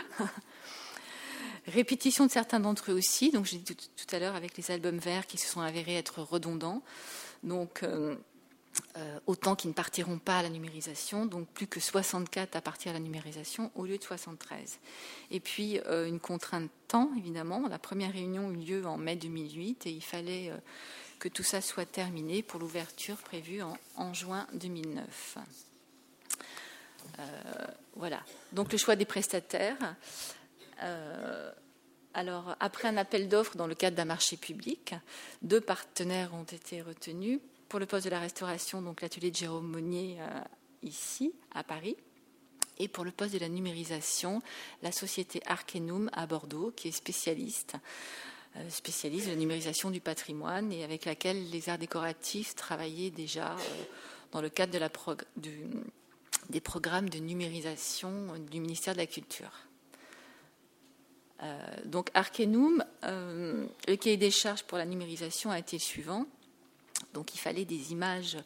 Répétition 1.67 2.27
de 2.27 2.31
certains 2.31 2.61
d'entre 2.61 2.91
eux 2.91 2.95
aussi. 2.95 3.31
Donc, 3.31 3.47
j'ai 3.47 3.59
dit 3.59 3.75
tout, 3.75 4.15
à 4.17 4.19
l'heure 4.19 4.35
avec 4.35 4.57
les 4.57 4.71
albums 4.71 4.99
verts 4.99 5.27
qui 5.27 5.39
se 5.39 5.49
sont 5.49 5.61
avérés 5.61 5.97
être 5.97 6.23
redondants. 6.23 6.83
Donc, 7.43 7.83
euh, 7.83 8.17
autant 9.27 9.57
qui 9.57 9.69
ne 9.69 9.73
partiront 9.73 10.19
pas 10.19 10.39
à 10.39 10.43
la 10.43 10.49
numérisation, 10.49 11.27
donc 11.27 11.49
plus 11.49 11.67
que 11.67 11.81
64 11.81 12.57
à 12.57 12.61
partir 12.61 12.91
à 12.91 12.95
la 12.95 13.01
numérisation 13.01 13.71
au 13.75 13.85
lieu 13.87 13.99
de 13.99 14.03
73. 14.03 14.79
Et 15.31 15.41
puis 15.41 15.81
euh, 15.87 16.07
une 16.07 16.21
contrainte 16.21 16.71
temps, 16.89 17.11
évidemment. 17.17 17.67
La 17.69 17.79
première 17.79 18.13
réunion 18.13 18.51
eut 18.51 18.57
lieu 18.57 18.87
en 18.87 18.97
mai 18.97 19.17
2008 19.17 19.87
et 19.87 19.91
il 19.91 20.03
fallait 20.03 20.51
euh, 20.51 20.57
que 21.19 21.29
tout 21.29 21.43
ça 21.43 21.61
soit 21.61 21.87
terminé 21.87 22.43
pour 22.43 22.61
l'ouverture 22.61 23.17
prévue 23.17 23.63
en, 23.63 24.15
juin 24.15 24.47
2009. 24.55 25.39
voilà. 27.97 28.21
Donc 28.53 28.73
le 28.73 28.79
choix 28.79 28.97
des 28.97 29.05
prestataires. 29.05 29.97
alors, 32.13 32.57
après 32.61 32.89
un 32.89 32.97
appel 32.97 33.29
d'offres 33.29 33.57
dans 33.57 33.67
le 33.67 33.75
cadre 33.75 33.97
d'un 33.97 34.05
marché 34.05 34.37
public, 34.37 34.95
deux 35.43 35.61
partenaires 35.61 36.35
ont 36.35 36.45
été 36.45 36.83
retenus 36.83 37.41
pour 37.69 37.81
le 37.81 37.87
poste 37.87 38.05
de 38.05 38.11
la 38.11 38.21
restauration, 38.21 38.83
donc 38.83 39.01
l'atelier 39.01 39.31
de 39.31 39.37
Jérôme 39.37 39.67
Monnier 39.67 40.19
euh, 40.21 40.41
ici, 40.83 41.33
à 41.55 41.65
Paris. 41.65 41.97
Et 42.79 42.89
pour 42.89 43.05
le 43.05 43.13
poste 43.13 43.35
de 43.35 43.39
la 43.39 43.49
numérisation, 43.49 44.43
la 44.83 44.93
société 44.93 45.41
Arkenum 45.47 46.11
à 46.13 46.27
Bordeaux, 46.27 46.73
qui 46.75 46.89
est 46.89 46.93
spécialiste, 46.93 47.77
euh, 48.57 48.69
de 48.69 49.29
la 49.29 49.37
numérisation 49.37 49.91
du 49.91 50.01
patrimoine 50.01 50.73
et 50.73 50.85
avec 50.85 51.05
laquelle 51.05 51.51
les 51.51 51.69
arts 51.69 51.79
décoratifs 51.79 52.55
travaillaient 52.55 53.11
déjà 53.11 53.53
euh, 53.53 53.85
dans 54.33 54.41
le 54.41 54.49
cadre 54.49 54.73
des 56.51 56.61
programmes 56.61 57.09
de 57.09 57.19
numérisation 57.19 58.37
du 58.51 58.61
ministère 58.61 58.95
de 58.95 58.99
la 58.99 59.07
Culture. 59.07 59.53
donc 61.85 62.11
Arkenum, 62.15 62.85
le 63.03 63.97
cahier 63.97 64.17
des 64.17 64.33
charges 64.33 64.65
pour 64.65 64.77
la 64.77 64.87
numérisation 64.87 65.51
a 65.53 65.59
été 65.59 65.77
le 65.77 65.83
suivant. 65.83 66.27
Donc 67.15 67.35
il 67.35 67.39
fallait 67.39 67.65
des 67.65 67.93
images 67.93 68.37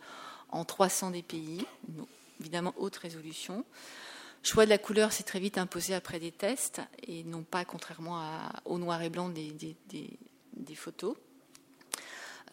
en 0.50 0.64
300 0.64 1.10
dpi, 1.10 1.66
évidemment 2.40 2.74
haute 2.76 2.96
résolution. 2.96 3.64
Choix 4.42 4.64
de 4.64 4.70
la 4.70 4.78
couleur 4.78 5.12
s'est 5.12 5.24
très 5.24 5.40
vite 5.40 5.58
imposé 5.58 5.94
après 5.94 6.20
des 6.20 6.30
tests 6.30 6.80
et 7.06 7.24
non 7.24 7.42
pas 7.42 7.64
contrairement 7.64 8.22
au 8.64 8.78
noir 8.78 9.02
et 9.02 9.10
blanc 9.10 9.28
des, 9.28 10.76
photos. 10.76 11.16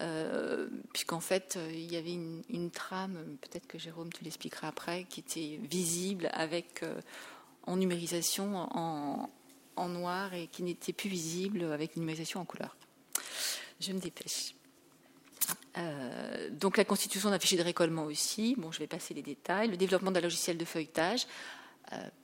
Euh, 0.01 0.67
puisqu'en 0.91 1.19
fait, 1.19 1.57
il 1.71 1.91
y 1.91 1.95
avait 1.95 2.13
une, 2.13 2.71
trame, 2.71 3.37
peut-être 3.41 3.67
que 3.67 3.77
Jérôme 3.77 4.11
te 4.11 4.23
l'expliquera 4.23 4.67
après, 4.67 5.05
qui 5.05 5.21
était 5.21 5.59
visible 5.61 6.29
avec 6.33 6.83
euh, 6.83 6.99
en 7.63 7.77
numérisation 7.77 8.57
en, 8.57 9.29
en, 9.75 9.87
noir 9.87 10.33
et 10.33 10.47
qui 10.47 10.63
n'était 10.63 10.91
plus 10.91 11.09
visible 11.09 11.63
avec 11.71 11.95
une 11.95 12.01
numérisation 12.01 12.41
en 12.41 12.45
couleur. 12.45 12.75
Je 13.79 13.93
me 13.93 13.99
dépêche. 13.99 14.53
Donc 16.51 16.77
la 16.77 16.85
constitution 16.85 17.29
d'un 17.29 17.39
fichier 17.39 17.57
de 17.57 17.63
récollement 17.63 18.03
aussi. 18.03 18.55
Bon, 18.57 18.71
je 18.71 18.79
vais 18.79 18.87
passer 18.87 19.13
les 19.13 19.21
détails. 19.21 19.69
Le 19.69 19.77
développement 19.77 20.11
d'un 20.11 20.21
logiciel 20.21 20.57
de 20.57 20.65
feuilletage. 20.65 21.27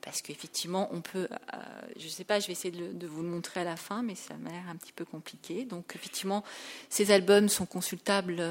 parce 0.00 0.22
qu'effectivement, 0.22 0.88
on 0.92 1.00
peut, 1.00 1.28
je 1.96 2.04
ne 2.04 2.10
sais 2.10 2.24
pas, 2.24 2.40
je 2.40 2.46
vais 2.46 2.52
essayer 2.52 2.70
de, 2.70 3.06
vous 3.06 3.22
le 3.22 3.28
montrer 3.28 3.60
à 3.60 3.64
la 3.64 3.76
fin, 3.76 4.02
mais 4.02 4.14
ça 4.14 4.34
m'a 4.34 4.50
l'air 4.50 4.68
un 4.68 4.76
petit 4.76 4.92
peu 4.92 5.04
compliqué. 5.04 5.64
Donc, 5.64 5.92
effectivement, 5.94 6.42
ces 6.88 7.10
albums 7.10 7.48
sont 7.48 7.66
consultables 7.66 8.42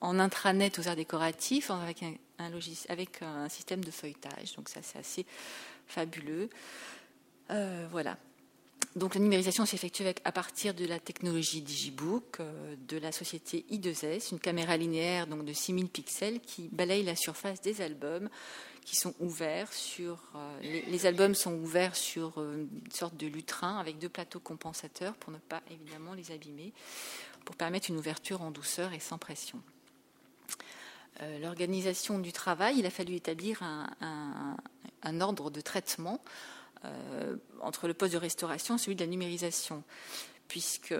en 0.00 0.18
intranet 0.18 0.78
aux 0.78 0.88
arts 0.88 0.96
décoratifs 0.96 1.70
avec 1.70 2.02
un, 3.22 3.48
système 3.48 3.84
de 3.84 3.90
feuilletage. 3.90 4.54
Donc 4.56 4.68
ça, 4.68 4.80
c'est 4.82 4.98
assez 4.98 5.26
fabuleux. 5.86 6.48
Euh, 7.50 7.86
voilà. 7.90 8.16
Donc 8.94 9.14
la 9.14 9.20
numérisation 9.20 9.66
s'effectue 9.66 10.04
à 10.24 10.32
partir 10.32 10.72
de 10.72 10.86
la 10.86 10.98
technologie 10.98 11.60
Digibook 11.60 12.40
euh, 12.40 12.76
de 12.88 12.96
la 12.96 13.12
société 13.12 13.66
I2S, 13.70 14.32
une 14.32 14.38
caméra 14.38 14.76
linéaire 14.76 15.26
donc 15.26 15.44
de 15.44 15.52
6000 15.52 15.88
pixels 15.88 16.40
qui 16.40 16.68
balaye 16.72 17.02
la 17.02 17.16
surface 17.16 17.60
des 17.60 17.82
albums 17.82 18.30
qui 18.86 18.94
sont 18.94 19.14
ouverts 19.18 19.72
sur 19.72 20.22
euh, 20.36 20.60
les, 20.62 21.06
albums 21.06 21.34
sont 21.34 21.54
ouverts 21.54 21.96
sur 21.96 22.40
une 22.40 22.68
sorte 22.92 23.16
de 23.16 23.26
lutrin 23.26 23.78
avec 23.78 23.98
deux 23.98 24.08
plateaux 24.08 24.38
compensateurs 24.38 25.14
pour 25.14 25.32
ne 25.32 25.38
pas 25.38 25.60
évidemment 25.70 26.14
les 26.14 26.30
abîmer, 26.30 26.72
pour 27.44 27.56
permettre 27.56 27.90
une 27.90 27.96
ouverture 27.96 28.42
en 28.42 28.52
douceur 28.52 28.92
et 28.92 29.00
sans 29.00 29.18
pression. 29.18 29.60
Euh, 31.22 31.38
l'organisation 31.40 32.18
du 32.18 32.32
travail, 32.32 32.78
il 32.78 32.86
a 32.86 32.90
fallu 32.90 33.14
établir 33.14 33.62
un, 33.62 35.20
ordre 35.20 35.50
de 35.50 35.60
traitement 35.60 36.20
euh, 36.86 37.36
entre 37.60 37.88
le 37.88 37.94
poste 37.94 38.12
de 38.12 38.18
restauration 38.18 38.76
et 38.76 38.78
celui 38.78 38.96
de 38.96 39.00
la 39.00 39.06
numérisation, 39.06 39.82
puisque 40.48 40.94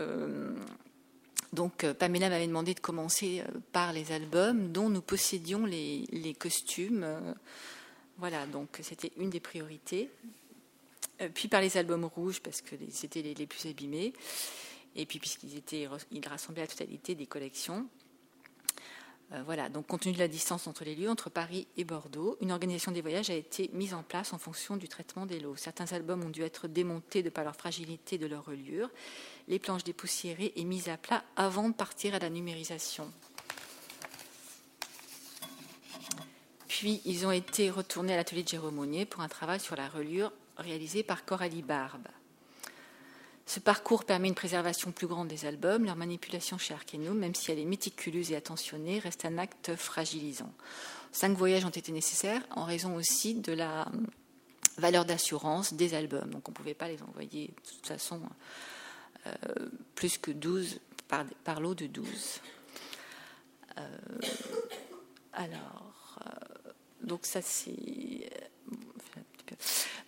donc 1.52 1.86
Pamela 1.92 2.28
m'avait 2.28 2.46
demandé 2.46 2.74
de 2.74 2.80
commencer 2.80 3.40
euh, 3.40 3.58
par 3.72 3.92
les 3.92 4.12
albums 4.12 4.72
dont 4.72 4.88
nous 4.88 5.02
possédions 5.02 5.64
les, 5.64 6.36
costumes. 6.38 7.06
Voilà, 8.18 8.46
donc 8.46 8.78
c'était 8.82 9.12
une 9.16 9.30
des 9.30 9.40
priorités. 9.40 10.10
Puis 11.34 11.48
par 11.48 11.62
les 11.62 11.76
albums 11.78 12.04
rouges 12.04 12.42
parce 12.42 12.60
que 12.60 12.74
c'était 12.90 13.22
les, 13.22 13.34
les, 13.34 13.46
plus 13.46 13.66
abîmés. 13.66 14.12
Et 14.94 15.06
puis 15.06 15.18
puisqu'ils 15.18 15.56
étaient, 15.56 15.88
ils 16.10 16.26
rassemblaient 16.26 16.62
la 16.62 16.68
totalité 16.68 17.14
des 17.14 17.26
collections. 17.26 17.86
Euh, 19.32 19.42
voilà, 19.44 19.68
donc 19.68 19.88
compte 19.88 20.02
tenu 20.02 20.14
de 20.14 20.20
la 20.20 20.28
distance 20.28 20.68
entre 20.68 20.84
les 20.84 20.94
lieux, 20.94 21.10
entre 21.10 21.30
Paris 21.30 21.66
et 21.76 21.84
Bordeaux, 21.84 22.36
une 22.40 22.52
organisation 22.52 22.92
des 22.92 23.00
voyages 23.00 23.28
a 23.28 23.34
été 23.34 23.70
mise 23.72 23.92
en 23.92 24.04
place 24.04 24.32
en 24.32 24.38
fonction 24.38 24.76
du 24.76 24.86
traitement 24.86 25.26
des 25.26 25.40
lots. 25.40 25.56
Certains 25.56 25.92
albums 25.92 26.22
ont 26.22 26.30
dû 26.30 26.42
être 26.42 26.68
démontés 26.68 27.24
de 27.24 27.30
par 27.30 27.42
leur 27.42 27.56
fragilité 27.56 28.18
de 28.18 28.26
leur 28.26 28.44
reliure, 28.44 28.88
les 29.48 29.58
planches 29.58 29.82
dépoussiérées 29.82 30.52
et 30.54 30.64
mises 30.64 30.88
à 30.88 30.96
plat 30.96 31.24
avant 31.34 31.68
de 31.68 31.74
partir 31.74 32.14
à 32.14 32.20
la 32.20 32.30
numérisation. 32.30 33.10
Puis 36.68 37.00
ils 37.04 37.26
ont 37.26 37.32
été 37.32 37.68
retournés 37.68 38.12
à 38.12 38.16
l'atelier 38.16 38.44
de 38.44 38.48
Jérôme 38.48 38.86
pour 39.06 39.22
un 39.22 39.28
travail 39.28 39.58
sur 39.58 39.74
la 39.74 39.88
reliure 39.88 40.30
réalisé 40.56 41.02
par 41.02 41.24
Coralie 41.24 41.62
Barbe. 41.62 42.06
Ce 43.46 43.60
parcours 43.60 44.04
permet 44.04 44.26
une 44.26 44.34
préservation 44.34 44.90
plus 44.90 45.06
grande 45.06 45.28
des 45.28 45.46
albums. 45.46 45.84
Leur 45.84 45.94
manipulation 45.94 46.58
chez 46.58 46.74
Arkeno, 46.74 47.14
même 47.14 47.34
si 47.34 47.52
elle 47.52 47.60
est 47.60 47.64
méticuleuse 47.64 48.32
et 48.32 48.36
attentionnée, 48.36 48.98
reste 48.98 49.24
un 49.24 49.38
acte 49.38 49.76
fragilisant. 49.76 50.52
Cinq 51.12 51.36
voyages 51.38 51.64
ont 51.64 51.70
été 51.70 51.92
nécessaires 51.92 52.42
en 52.50 52.64
raison 52.64 52.96
aussi 52.96 53.34
de 53.34 53.52
la 53.52 53.86
valeur 54.78 55.04
d'assurance 55.04 55.74
des 55.74 55.94
albums. 55.94 56.28
Donc 56.30 56.48
on 56.48 56.52
ne 56.52 56.56
pouvait 56.56 56.74
pas 56.74 56.88
les 56.88 57.00
envoyer 57.02 57.46
de 57.46 57.70
toute 57.70 57.86
façon 57.86 58.20
euh, 59.26 59.32
plus 59.94 60.18
que 60.18 60.32
12 60.32 60.80
par, 61.44 61.60
lot 61.60 61.74
de 61.74 61.86
12. 61.86 62.40
Euh, 63.78 63.82
alors, 65.32 66.18
euh, 66.26 66.70
donc 67.02 67.26
ça 67.26 67.42
c'est. 67.42 68.28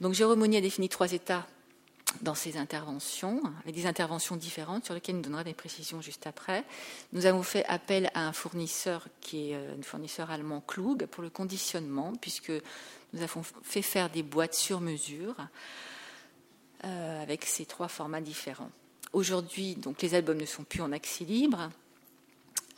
Donc 0.01 0.15
Jérôme 0.15 0.41
Monnier 0.41 0.59
a 0.59 0.61
défini 0.61 0.89
trois 0.89 1.13
états 1.13 1.47
dans 2.23 2.35
ces 2.35 2.57
interventions, 2.57 3.43
avec 3.63 3.75
des 3.75 3.87
interventions 3.87 4.37
différentes 4.37 4.85
sur 4.85 4.95
lesquelles 4.95 5.17
nous 5.17 5.23
donnera 5.23 5.45
des 5.45 5.55
précisions 5.55 6.01
juste 6.01 6.27
après. 6.27 6.65
Nous 7.13 7.27
avons 7.27 7.43
fait 7.43 7.65
appel 7.67 8.11
à 8.15 8.27
un 8.27 8.33
fournisseur 8.33 9.07
qui 9.21 9.51
est 9.51 9.55
euh, 9.55 9.77
un 9.79 9.83
fournisseur 9.83 10.31
allemand 10.31 10.61
Klug 10.61 11.07
pour 11.07 11.23
le 11.23 11.31
conditionnement, 11.31 12.13
puisque 12.21 12.53
nous 13.13 13.23
avons 13.23 13.43
fait 13.63 13.83
faire 13.83 14.11
des 14.11 14.23
boîtes 14.23 14.55
sur 14.55 14.81
mesure 14.81 15.37
euh, 16.85 17.23
avec 17.23 17.45
ces 17.45 17.67
trois 17.67 17.89
formats 17.89 18.21
différents. 18.21 18.71
Aujourd'hui, 19.13 19.75
donc 19.75 20.03
les 20.03 20.15
albums 20.15 20.39
ne 20.39 20.47
sont 20.47 20.65
plus 20.65 20.81
en 20.81 20.93
accès 20.93 21.25
libre. 21.25 21.71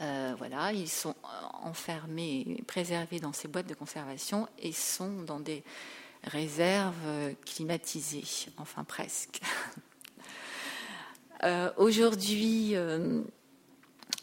Euh, 0.00 0.34
voilà, 0.38 0.72
ils 0.72 0.88
sont 0.88 1.14
enfermés, 1.62 2.62
préservés 2.66 3.20
dans 3.20 3.32
ces 3.32 3.48
boîtes 3.48 3.66
de 3.66 3.74
conservation 3.74 4.48
et 4.58 4.72
sont 4.72 5.22
dans 5.22 5.40
des 5.40 5.62
réserve 6.24 7.34
climatisée, 7.44 8.24
enfin 8.58 8.84
presque. 8.84 9.40
Euh, 11.42 11.70
aujourd'hui, 11.78 12.76
euh, 12.76 13.22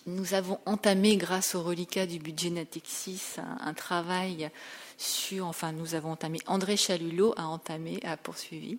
nous 0.06 0.36
avons 0.36 0.60
entamé, 0.68 1.18
grâce 1.18 1.56
au 1.56 1.64
reliquat 1.64 2.06
du 2.06 2.20
budget 2.20 2.52
Natexis, 2.52 3.38
un, 3.60 3.74
travail 3.74 4.52
sur, 5.00 5.48
enfin 5.48 5.72
nous 5.72 5.96
avons 5.96 6.12
entamé, 6.12 6.38
André 6.46 6.78
Chalulot 6.78 7.34
a 7.36 7.48
entamé, 7.48 8.00
a 8.04 8.18
poursuivi 8.18 8.78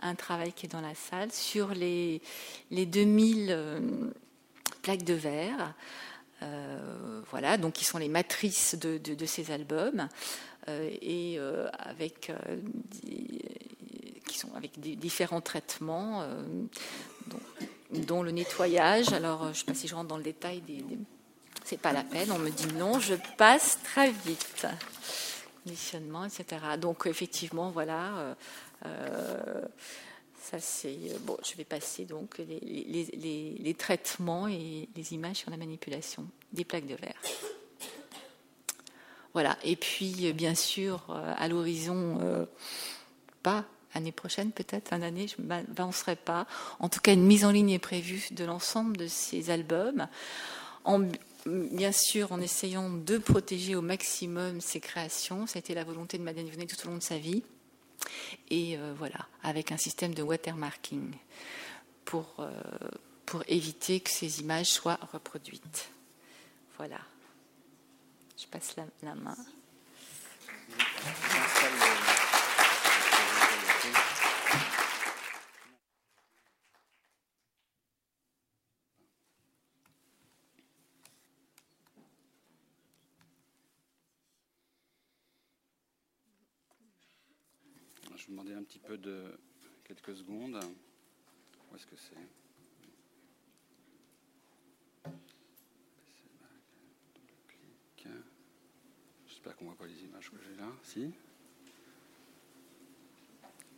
un 0.00 0.16
travail 0.16 0.52
qui 0.52 0.66
est 0.66 0.68
dans 0.68 0.80
la 0.80 0.96
salle 0.96 1.30
sur 1.30 1.68
les, 1.68 2.20
les 2.72 2.86
2000 2.86 3.46
euh, 3.50 3.80
plaques 4.82 5.04
de 5.04 5.14
verre. 5.14 5.72
voilà, 7.30 7.56
donc 7.56 7.74
qui 7.74 7.84
sont 7.84 7.98
les 7.98 8.08
matrices 8.08 8.74
de 8.74 9.26
ces 9.26 9.52
albums. 9.52 10.08
Euh, 10.68 10.90
et 11.00 11.36
euh, 11.38 11.68
avec, 11.78 12.30
euh, 12.30 12.34
qui 14.26 14.38
sont 14.38 14.52
avec 14.56 14.80
des 14.80 14.96
différents 14.96 15.40
traitements, 15.40 16.26
dont, 17.92 18.22
le 18.22 18.32
nettoyage. 18.32 19.12
Alors, 19.12 19.44
je 19.44 19.48
ne 19.48 19.54
sais 19.54 19.64
pas 19.64 19.74
si 19.74 19.88
je 19.88 19.94
rentre 19.94 20.08
dans 20.08 20.16
le 20.16 20.24
détail 20.24 20.60
des, 20.60 20.84
c'est 21.64 21.78
pas 21.80 21.92
la 21.92 22.02
peine. 22.02 22.30
On 22.32 22.38
me 22.38 22.50
dit 22.50 22.66
non, 22.74 22.98
je 22.98 23.14
passe 23.36 23.78
très 23.84 24.10
vite. 24.10 24.66
Conditionnement, 25.64 26.24
etc. 26.24 26.60
Donc 26.80 27.06
effectivement, 27.06 27.70
voilà. 27.70 28.36
ça 28.82 30.58
c'est 30.58 30.98
bon. 31.20 31.36
Je 31.44 31.56
vais 31.56 31.64
passer 31.64 32.04
donc 32.04 32.38
les, 32.38 33.74
traitements 33.78 34.48
et 34.48 34.88
les 34.96 35.14
images 35.14 35.36
sur 35.36 35.50
la 35.50 35.56
manipulation 35.56 36.26
des 36.52 36.64
plaques 36.64 36.86
de 36.86 36.96
verre. 36.96 37.20
Voilà. 39.36 39.58
Et 39.64 39.76
puis, 39.76 40.32
bien 40.32 40.54
sûr, 40.54 41.04
euh, 41.10 41.34
à 41.36 41.46
l'horizon, 41.46 42.20
euh, 42.22 42.46
pas 43.42 43.66
l'année 43.94 44.10
prochaine, 44.10 44.50
peut-être, 44.50 44.88
fin 44.88 44.98
d'année, 44.98 45.28
je 45.28 45.42
ne 45.42 45.46
m'avancerai 45.46 46.16
pas. 46.16 46.46
En 46.78 46.88
tout 46.88 47.00
cas, 47.00 47.12
une 47.12 47.26
mise 47.26 47.44
en 47.44 47.50
ligne 47.50 47.68
est 47.68 47.78
prévue 47.78 48.28
de 48.30 48.44
l'ensemble 48.46 48.96
de 48.96 49.06
ces 49.06 49.50
albums. 49.50 50.08
bien 51.44 51.92
sûr, 51.92 52.32
en 52.32 52.40
essayant 52.40 52.88
de 52.88 53.18
protéger 53.18 53.76
au 53.76 53.82
maximum 53.82 54.62
ces 54.62 54.80
créations. 54.80 55.46
Ça 55.46 55.58
a 55.58 55.60
été 55.60 55.74
la 55.74 55.84
volonté 55.84 56.16
de 56.16 56.22
Madeleine 56.22 56.48
Venet 56.48 56.64
tout 56.64 56.86
au 56.86 56.90
long 56.90 56.96
de 56.96 57.02
sa 57.02 57.18
vie. 57.18 57.42
Et 58.48 58.78
euh, 58.78 58.94
voilà, 58.96 59.26
avec 59.42 59.70
un 59.70 59.76
système 59.76 60.14
de 60.14 60.22
watermarking 60.22 61.12
pour, 62.06 62.36
pour 63.26 63.42
éviter 63.48 64.00
que 64.00 64.08
ces 64.08 64.40
images 64.40 64.68
soient 64.68 64.98
reproduites. 65.12 65.90
Voilà. 66.78 67.00
Je 68.38 68.46
passe 68.48 68.76
la, 68.76 69.14
main. 69.14 69.34
Je 88.16 88.24
vous 88.26 88.30
demander 88.32 88.52
un 88.52 88.62
petit 88.62 88.78
peu 88.78 88.98
de 88.98 89.38
quelques 89.84 90.14
secondes. 90.14 90.60
Où 91.70 91.76
est-ce 91.76 91.86
que 91.86 91.96
c'est? 91.96 92.45
J'espère 99.46 99.58
qu'on 99.58 99.66
voit 99.66 99.76
pas 99.76 99.86
les 99.86 100.04
images 100.04 100.28
que 100.28 100.36
j'ai 100.42 100.60
là. 100.60 100.66
Si 100.82 101.08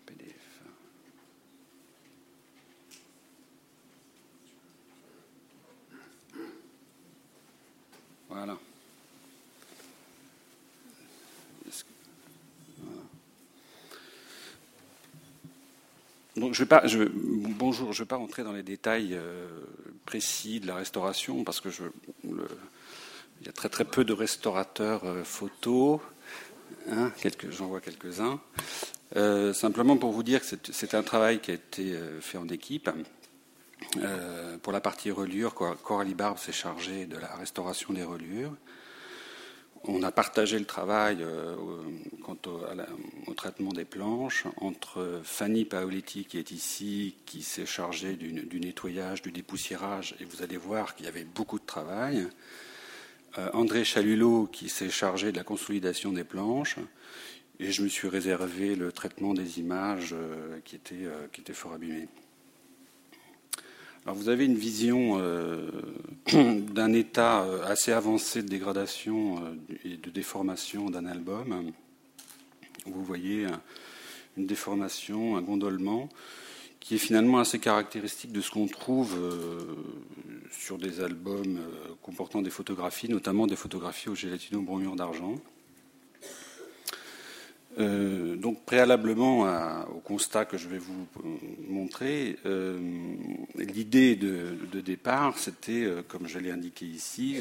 PDF. 0.06 0.62
Voilà. 8.30 8.56
Donc, 16.36 16.54
je 16.54 16.62
vais 16.62 16.66
pas, 16.66 16.82
bonjour, 17.12 17.92
je 17.92 18.00
ne 18.00 18.04
vais 18.04 18.08
pas 18.08 18.16
rentrer 18.16 18.42
dans 18.42 18.52
les 18.52 18.62
détails 18.62 19.12
euh, 19.12 19.46
précis 20.06 20.60
de 20.60 20.66
la 20.66 20.76
restauration 20.76 21.44
parce 21.44 21.60
que 21.60 21.68
je, 21.68 21.82
il 23.40 23.46
y 23.46 23.48
a 23.48 23.52
très 23.52 23.68
très 23.68 23.84
peu 23.84 24.04
de 24.04 24.12
restaurateurs 24.12 25.02
photos. 25.24 26.00
Hein, 26.90 27.12
J'en 27.50 27.66
vois 27.66 27.80
quelques-uns. 27.80 28.40
simplement 29.52 29.96
pour 29.96 30.12
vous 30.12 30.22
dire 30.22 30.40
que 30.40 30.56
c'est 30.72 30.94
un 30.94 31.02
travail 31.02 31.40
qui 31.40 31.50
a 31.50 31.54
été 31.54 31.98
fait 32.20 32.38
en 32.38 32.48
équipe. 32.48 32.90
pour 34.62 34.72
la 34.72 34.80
partie 34.80 35.10
reliure, 35.10 35.54
Coralie 35.54 36.14
Barbe 36.14 36.38
s'est 36.38 36.52
chargée 36.52 37.06
de 37.06 37.16
la 37.16 37.34
restauration 37.36 37.92
des 37.92 38.04
reliures. 38.04 38.52
On 39.84 40.02
a 40.02 40.10
partagé 40.10 40.58
le 40.58 40.64
travail 40.64 41.18
euh, 41.20 41.54
quant 42.22 42.36
au, 42.46 43.34
traitement 43.34 43.72
des 43.72 43.84
planches 43.84 44.44
entre 44.56 45.20
Fanny 45.22 45.64
Paoletti, 45.64 46.24
qui 46.24 46.38
est 46.38 46.50
ici, 46.50 47.14
qui 47.26 47.42
s'est 47.42 47.66
chargée 47.66 48.14
du, 48.16 48.60
nettoyage, 48.60 49.22
du 49.22 49.30
dépoussiérage, 49.30 50.16
et 50.20 50.24
vous 50.24 50.42
allez 50.42 50.56
voir 50.56 50.94
qu'il 50.94 51.06
y 51.06 51.08
avait 51.08 51.24
beaucoup 51.24 51.58
de 51.58 51.64
travail. 51.64 52.26
Euh, 53.38 53.48
André 53.54 53.84
Chalulot, 53.84 54.46
qui 54.52 54.68
s'est 54.68 54.90
chargé 54.90 55.32
de 55.32 55.36
la 55.36 55.44
consolidation 55.44 56.12
des 56.12 56.24
planches, 56.24 56.76
et 57.60 57.72
je 57.72 57.82
me 57.82 57.88
suis 57.88 58.08
réservé 58.08 58.76
le 58.76 58.92
traitement 58.92 59.32
des 59.32 59.58
images 59.58 60.10
euh, 60.12 60.58
qui, 60.64 60.76
étaient, 60.76 61.08
qui 61.32 61.40
étaient 61.40 61.54
fort 61.54 61.72
abîmées 61.72 62.08
vous 64.12 64.28
avez 64.28 64.44
une 64.44 64.56
vision 64.56 65.18
euh, 65.18 65.70
d'un 66.32 66.92
état 66.92 67.42
euh, 67.42 67.64
assez 67.64 67.92
avancé 67.92 68.42
de 68.42 68.48
dégradation 68.48 69.38
euh, 69.38 69.74
et 69.84 69.96
de 69.96 70.10
déformation 70.10 70.90
d'un 70.90 71.06
album. 71.06 71.72
Vous 72.86 73.02
voyez 73.02 73.46
une 74.36 74.46
déformation, 74.46 75.36
un 75.36 75.42
gondolement, 75.42 76.08
qui 76.80 76.94
est 76.94 76.98
finalement 76.98 77.38
assez 77.38 77.58
caractéristique 77.58 78.32
de 78.32 78.40
ce 78.40 78.50
qu'on 78.50 78.66
trouve 78.66 79.16
sur 80.50 80.78
des 80.78 81.00
albums 81.00 81.58
comportant 82.02 82.40
des 82.40 82.50
photographies, 82.50 83.08
notamment 83.08 83.46
des 83.46 83.56
photographies 83.56 84.08
au 84.08 84.14
gélatino-bromure 84.14 84.96
d'argent. 84.96 85.34
Euh, 87.78 88.34
donc 88.34 88.64
préalablement 88.64 89.42
au 89.94 90.00
constat 90.00 90.44
que 90.44 90.56
je 90.56 90.68
vais 90.68 90.78
vous 90.78 91.06
euh, 91.18 91.28
montrer, 91.68 92.36
euh, 92.44 92.78
l'idée 93.56 94.16
de, 94.16 94.80
départ, 94.80 95.38
c'était, 95.38 95.86
comme 96.08 96.26
je 96.26 96.38
l'ai 96.38 96.50
indiqué 96.50 96.86
ici, 96.86 97.36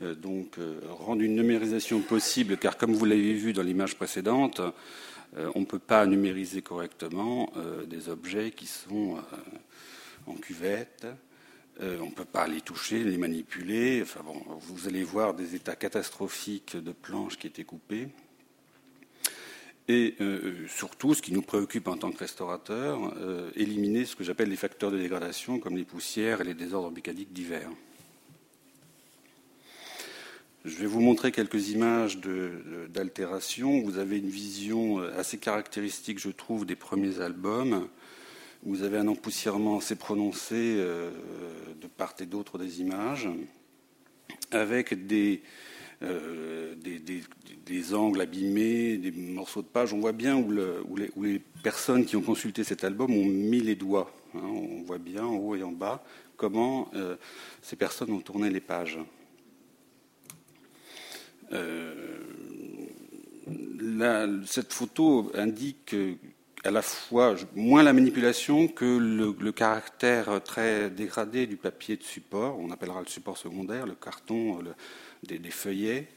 donc 0.00 0.56
rendre 0.88 1.22
une 1.22 1.34
numérisation 1.34 2.00
possible, 2.00 2.56
car 2.56 2.76
comme 2.76 2.94
vous 2.94 3.04
l'avez 3.04 3.34
vu 3.34 3.52
dans 3.52 3.62
l'image 3.62 3.96
précédente, 3.96 4.60
on 5.36 5.60
ne 5.60 5.64
peut 5.64 5.78
pas 5.78 6.06
numériser 6.06 6.62
correctement 6.62 7.52
des 7.86 8.08
objets 8.08 8.50
qui 8.50 8.66
sont 8.66 9.18
en 10.26 10.34
cuvette. 10.34 11.06
on 11.80 12.06
ne 12.06 12.14
peut 12.14 12.24
pas 12.24 12.46
les 12.46 12.62
toucher, 12.62 13.04
les 13.04 13.18
manipuler. 13.18 14.00
Enfin 14.02 14.20
bon, 14.24 14.40
vous 14.60 14.88
allez 14.88 15.02
voir 15.02 15.34
des 15.34 15.54
états 15.54 15.76
catastrophiques 15.76 16.76
de 16.76 16.92
planches 16.92 17.36
qui 17.36 17.46
étaient 17.46 17.64
coupées. 17.64 18.08
Et 19.90 20.14
euh, 20.20 20.68
surtout, 20.68 21.14
ce 21.14 21.22
qui 21.22 21.32
nous 21.32 21.42
préoccupe 21.42 21.88
en 21.88 21.96
tant 21.96 22.12
que 22.12 22.18
restaurateur, 22.18 23.12
euh, 23.16 23.50
éliminer 23.56 24.04
ce 24.04 24.14
que 24.14 24.22
j'appelle 24.22 24.48
les 24.48 24.54
facteurs 24.54 24.92
de 24.92 24.98
dégradation, 24.98 25.58
comme 25.58 25.76
les 25.76 25.84
poussières 25.84 26.40
et 26.40 26.44
les 26.44 26.54
désordres 26.54 26.92
mécaniques 26.92 27.32
divers. 27.32 27.70
Je 30.64 30.76
vais 30.76 30.86
vous 30.86 31.00
montrer 31.00 31.32
quelques 31.32 31.70
images 31.70 32.18
d'altération. 32.88 33.80
Vous 33.82 33.98
avez 33.98 34.18
une 34.18 34.28
vision 34.28 35.00
euh, 35.00 35.18
assez 35.18 35.38
caractéristique, 35.38 36.18
je 36.18 36.28
trouve, 36.28 36.66
des 36.66 36.76
premiers 36.76 37.20
albums. 37.20 37.88
Vous 38.62 38.82
avez 38.82 38.98
un 38.98 39.08
empoussièrement 39.08 39.78
assez 39.78 39.96
prononcé 39.96 40.76
de 41.80 41.86
part 41.86 42.14
et 42.20 42.26
d'autre 42.26 42.58
des 42.58 42.82
images, 42.82 43.26
avec 44.50 45.06
des, 45.06 45.40
euh, 46.02 46.74
angles 47.94 48.20
abîmés, 48.20 48.98
des 48.98 49.12
morceaux 49.12 49.62
de 49.62 49.66
page. 49.66 49.94
On 49.94 50.00
voit 50.00 50.12
bien 50.12 50.36
où, 50.36 50.52
les, 51.22 51.40
personnes 51.62 52.04
qui 52.04 52.16
ont 52.16 52.22
consulté 52.22 52.64
cet 52.64 52.84
album 52.84 53.10
ont 53.12 53.24
mis 53.24 53.60
les 53.60 53.76
doigts. 53.76 54.12
Hein. 54.34 54.42
on 54.44 54.82
voit 54.82 54.98
bien 54.98 55.24
en 55.24 55.36
haut 55.36 55.56
et 55.56 55.62
en 55.62 55.72
bas 55.72 56.04
comment 56.36 56.88
euh, 56.94 57.16
ces 57.60 57.76
personnes 57.76 58.12
ont 58.12 58.20
tourné 58.20 58.48
les 58.48 58.60
pages. 58.60 58.98
Euh, 61.52 61.94
cette 64.46 64.72
photo 64.72 65.30
indique 65.34 65.94
à 66.64 66.70
la 66.70 66.82
fois 66.82 67.36
moins 67.54 67.82
la 67.82 67.92
manipulation 67.92 68.68
que 68.68 68.84
le, 68.84 69.52
caractère 69.52 70.42
très 70.42 70.90
dégradé 70.90 71.46
du 71.46 71.56
papier 71.56 71.96
de 71.96 72.02
support, 72.02 72.58
on 72.58 72.70
appellera 72.70 73.00
le 73.00 73.06
support 73.06 73.38
secondaire, 73.38 73.86
le 73.86 73.94
carton, 73.94 74.58
des, 75.22 75.50
feuillets. 75.50 76.08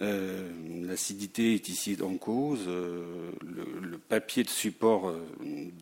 Euh, 0.00 0.48
l'acidité 0.86 1.54
est 1.54 1.68
ici 1.68 1.96
en 2.02 2.16
cause. 2.16 2.64
Euh, 2.68 3.30
le, 3.42 3.98
papier 3.98 4.42
de 4.42 4.48
support 4.48 5.08
euh, 5.08 5.20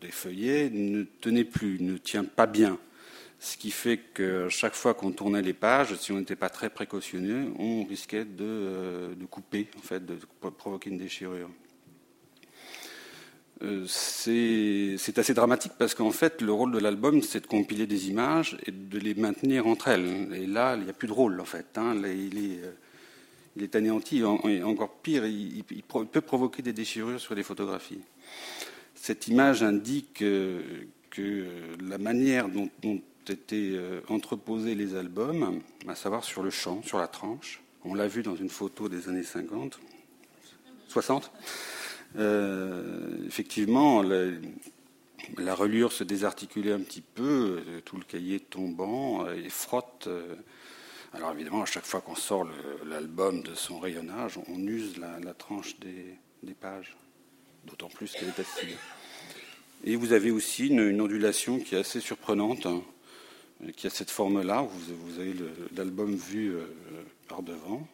des 0.01 0.11
feuillets 0.11 0.69
ne 0.71 1.03
tenait 1.03 1.43
plus, 1.43 1.81
ne 1.81 1.97
tient 1.97 2.25
pas 2.25 2.45
bien. 2.45 2.77
Ce 3.39 3.55
qui 3.55 3.71
fait 3.71 3.97
que 3.97 4.49
chaque 4.49 4.75
fois 4.75 4.93
qu'on 4.93 5.11
tournait 5.11 5.41
les 5.41 5.53
pages, 5.53 5.95
si 5.95 6.11
on 6.11 6.17
n'était 6.17 6.35
pas 6.35 6.49
très 6.49 6.69
précautionneux, 6.69 7.53
on 7.57 7.85
risquait 7.85 8.25
de, 8.25 9.15
couper, 9.29 9.67
en 9.77 9.81
fait, 9.81 10.05
de 10.05 10.17
provoquer 10.57 10.89
une 10.89 10.97
déchirure. 10.97 11.49
c'est 13.87 15.17
assez 15.17 15.33
dramatique 15.33 15.73
parce 15.79 15.95
qu'en 15.95 16.11
fait, 16.11 16.41
le 16.41 16.51
rôle 16.51 16.73
de 16.73 16.79
l'album, 16.79 17.21
c'est 17.21 17.41
de 17.41 17.47
compiler 17.47 17.87
des 17.87 18.09
images 18.09 18.57
et 18.65 18.71
de 18.71 18.99
les 18.99 19.15
maintenir 19.15 19.67
entre 19.67 19.87
elles. 19.87 20.33
Et 20.33 20.45
là, 20.45 20.75
il 20.75 20.83
n'y 20.83 20.89
a 20.89 20.93
plus 20.93 21.07
de 21.07 21.13
rôle, 21.13 21.39
en 21.39 21.45
fait. 21.45 21.77
Hein. 21.77 21.95
il 22.05 22.37
est 22.37 22.59
il 23.55 23.63
est 23.63 23.75
anéanti, 23.75 24.23
encore 24.23 24.93
pire, 25.01 25.25
il, 25.25 25.63
peut 25.63 26.21
provoquer 26.21 26.61
des 26.61 26.73
déchirures 26.73 27.19
sur 27.19 27.35
les 27.35 27.43
photographies. 27.43 28.01
Cette 28.95 29.27
image 29.27 29.63
indique 29.63 30.21
euh, 30.21 30.61
que 31.09 31.45
la 31.81 31.97
manière 31.97 32.49
dont 32.49 32.69
ont 32.83 33.01
été 33.27 33.71
euh, 33.75 34.01
entreposés 34.07 34.75
les 34.75 34.95
albums, 34.95 35.61
à 35.87 35.95
savoir 35.95 36.23
sur 36.23 36.43
le 36.43 36.49
champ, 36.49 36.81
sur 36.83 36.97
la 36.97 37.07
tranche, 37.07 37.61
on 37.83 37.93
l'a 37.93 38.07
vu 38.07 38.23
dans 38.23 38.35
une 38.35 38.49
photo 38.49 38.89
des 38.89 39.09
années 39.09 39.23
50, 39.23 39.79
60, 40.87 41.31
euh, 42.17 43.25
effectivement, 43.27 44.01
la, 44.01 45.55
reliure 45.55 45.91
se 45.91 46.03
désarticulait 46.03 46.73
un 46.73 46.81
petit 46.81 47.01
peu, 47.01 47.61
tout 47.85 47.97
le 47.97 48.03
cahier 48.03 48.39
tombant 48.39 49.29
et 49.31 49.49
frotte 49.49 50.09
alors 51.13 51.31
évidemment, 51.31 51.63
à 51.63 51.65
chaque 51.65 51.85
fois 51.85 52.01
qu'on 52.01 52.15
sort 52.15 52.47
l'album 52.85 53.41
de 53.41 53.55
son 53.55 53.79
rayonnage, 53.79 54.39
on 54.47 54.59
use 54.59 54.97
la, 54.97 55.33
tranche 55.33 55.75
des, 55.79 56.53
pages, 56.53 56.95
d'autant 57.65 57.89
plus 57.89 58.11
qu'elle 58.11 58.27
est 58.27 58.39
acide. 58.39 58.75
Et 59.85 59.95
vous 59.95 60.13
avez 60.13 60.29
aussi 60.29 60.67
une, 60.67 61.01
ondulation 61.01 61.59
qui 61.59 61.75
est 61.75 61.79
assez 61.79 61.99
surprenante, 61.99 62.65
hein, 62.65 62.83
qui 63.75 63.87
a 63.87 63.89
cette 63.89 64.11
forme-là. 64.11 64.61
Vous, 64.61 65.19
avez 65.19 65.35
l'album 65.75 66.15
vu 66.15 66.55
euh, 66.55 66.65
par 67.27 67.43
devant. 67.43 67.87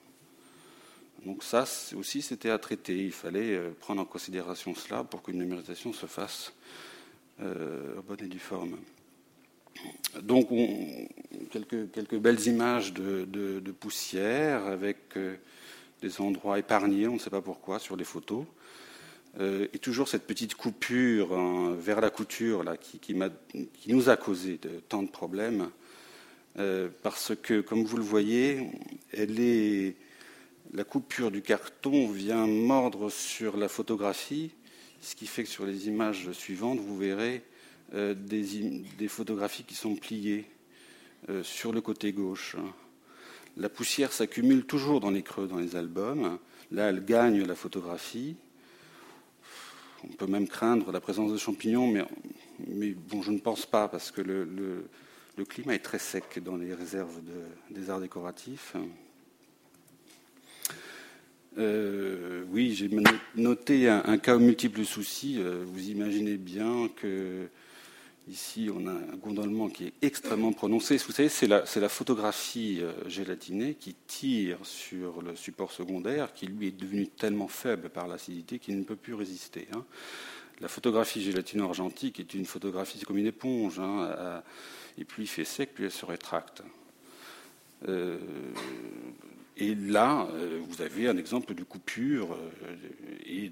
Donc 1.25 1.43
ça 1.43 1.65
aussi, 1.95 2.21
c'était 2.21 2.51
à 2.51 2.59
traiter. 2.59 3.05
Il 3.05 3.11
fallait 3.11 3.55
euh, 3.55 3.71
prendre 3.79 4.01
en 4.01 4.05
considération 4.05 4.75
cela 4.75 5.03
pour 5.03 5.23
qu'une 5.23 5.39
numérisation 5.39 5.91
se 5.91 6.05
fasse 6.05 6.53
euh, 7.41 7.97
au 7.97 8.01
bonne 8.03 8.23
et 8.23 8.27
due 8.27 8.39
forme. 8.39 8.77
Donc, 10.21 10.49
quelques, 11.51 12.15
belles 12.15 12.47
images 12.47 12.93
de, 12.93 13.71
poussière 13.79 14.65
avec 14.65 15.17
euh, 15.17 15.35
des 16.01 16.21
endroits 16.21 16.59
épargnés, 16.59 17.07
on 17.07 17.15
ne 17.15 17.19
sait 17.19 17.29
pas 17.29 17.41
pourquoi, 17.41 17.79
sur 17.79 17.95
les 17.97 18.05
photos. 18.05 18.45
Euh, 19.39 19.67
et 19.73 19.79
toujours 19.79 20.07
cette 20.07 20.25
petite 20.25 20.55
coupure 20.55 21.33
hein, 21.33 21.75
vers 21.77 21.99
la 21.99 22.09
couture 22.09 22.63
qui, 22.79 23.15
nous 23.87 24.09
a 24.09 24.15
causé 24.15 24.59
tant 24.87 25.03
de 25.03 25.09
problèmes. 25.09 25.69
Euh, 26.57 26.87
parce 27.03 27.33
que, 27.35 27.59
comme 27.59 27.83
vous 27.83 27.97
le 27.97 28.03
voyez, 28.03 28.69
la 30.73 30.83
coupure 30.85 31.31
du 31.31 31.41
carton 31.41 32.07
vient 32.07 32.47
mordre 32.47 33.09
sur 33.09 33.57
la 33.57 33.67
photographie, 33.67 34.51
ce 35.01 35.15
qui 35.15 35.27
fait 35.27 35.43
que 35.43 35.49
sur 35.49 35.65
les 35.65 35.87
images 35.89 36.31
suivantes, 36.31 36.79
vous 36.79 36.97
verrez 36.97 37.43
euh, 37.93 38.13
des, 38.13 39.07
photographies 39.09 39.65
qui 39.65 39.75
sont 39.75 39.95
pliées 39.95 40.45
sur 41.41 41.73
le 41.73 41.81
côté 41.81 42.13
gauche. 42.13 42.55
La 43.57 43.67
poussière 43.67 44.13
s'accumule 44.13 44.65
toujours 44.65 44.99
dans 44.99 45.09
les 45.09 45.23
creux 45.23 45.47
dans 45.47 45.57
les 45.57 45.75
albums. 45.75 46.37
Là, 46.71 46.89
elle 46.89 47.03
gagne 47.03 47.43
la 47.43 47.55
photographie. 47.55 48.35
On 50.03 50.13
peut 50.13 50.27
même 50.27 50.47
craindre 50.47 50.91
la 50.91 50.99
présence 50.99 51.31
de 51.31 51.37
champignons, 51.37 51.87
mais, 51.87 52.95
bon, 53.09 53.21
je 53.21 53.31
ne 53.31 53.39
pense 53.39 53.65
pas, 53.65 53.87
parce 53.87 54.11
que 54.11 54.21
le, 54.21 54.85
climat 55.45 55.75
est 55.75 55.79
très 55.79 55.99
sec 55.99 56.39
dans 56.43 56.57
les 56.57 56.73
réserves 56.73 57.19
des 57.71 57.89
arts 57.89 58.01
décoratifs. 58.01 58.75
Euh, 61.57 62.43
oui, 62.51 62.73
j'ai 62.73 62.89
noté 63.35 63.87
un, 63.87 64.17
cas 64.17 64.35
aux 64.35 64.39
multiples 64.39 64.83
soucis. 64.83 65.41
vous 65.65 65.89
imaginez 65.89 66.37
bien 66.37 66.89
que 66.95 67.47
Ici, 68.27 68.69
on 68.73 68.87
a 68.87 68.91
un 68.91 69.17
gondolement 69.17 69.69
qui 69.69 69.85
est 69.85 69.93
extrêmement 70.01 70.51
prononcé. 70.51 70.97
Vous 70.97 71.11
savez, 71.11 71.29
c'est 71.29 71.47
la, 71.47 71.89
photographie 71.89 72.79
euh, 72.81 72.91
gélatinée 73.07 73.75
qui 73.75 73.95
tire 74.07 74.57
sur 74.63 75.21
le 75.21 75.35
support 75.35 75.71
secondaire, 75.71 76.33
qui 76.33 76.47
lui 76.47 76.67
est 76.67 76.71
devenu 76.79 77.07
tellement 77.07 77.47
faible 77.47 77.89
par 77.89 78.07
l'acidité 78.07 78.57
qu'il 78.57 78.79
ne 78.79 78.83
peut 78.83 78.95
plus 78.95 79.13
résister. 79.13 79.67
Hein. 79.73 79.85
La 80.59 80.67
photographie 80.67 81.21
gélatino-argentique 81.21 82.19
est 82.19 82.33
une 82.33 82.45
photographie 82.45 82.99
comme 83.01 83.17
une 83.17 83.27
éponge. 83.27 83.79
Hein, 83.79 84.41
et 84.97 85.03
plus 85.03 85.23
il 85.23 85.27
fait 85.27 85.45
sec, 85.45 85.73
plus 85.73 85.85
elle 85.85 85.91
se 85.91 86.05
rétracte. 86.05 86.63
Euh, 87.87 88.17
et 89.57 89.73
là, 89.73 90.27
euh, 90.33 90.59
vous 90.67 90.81
avez 90.81 91.07
un 91.07 91.17
exemple 91.17 91.53
de 91.53 91.63
coupure 91.63 92.33
euh, 92.33 92.75
et 93.25 93.51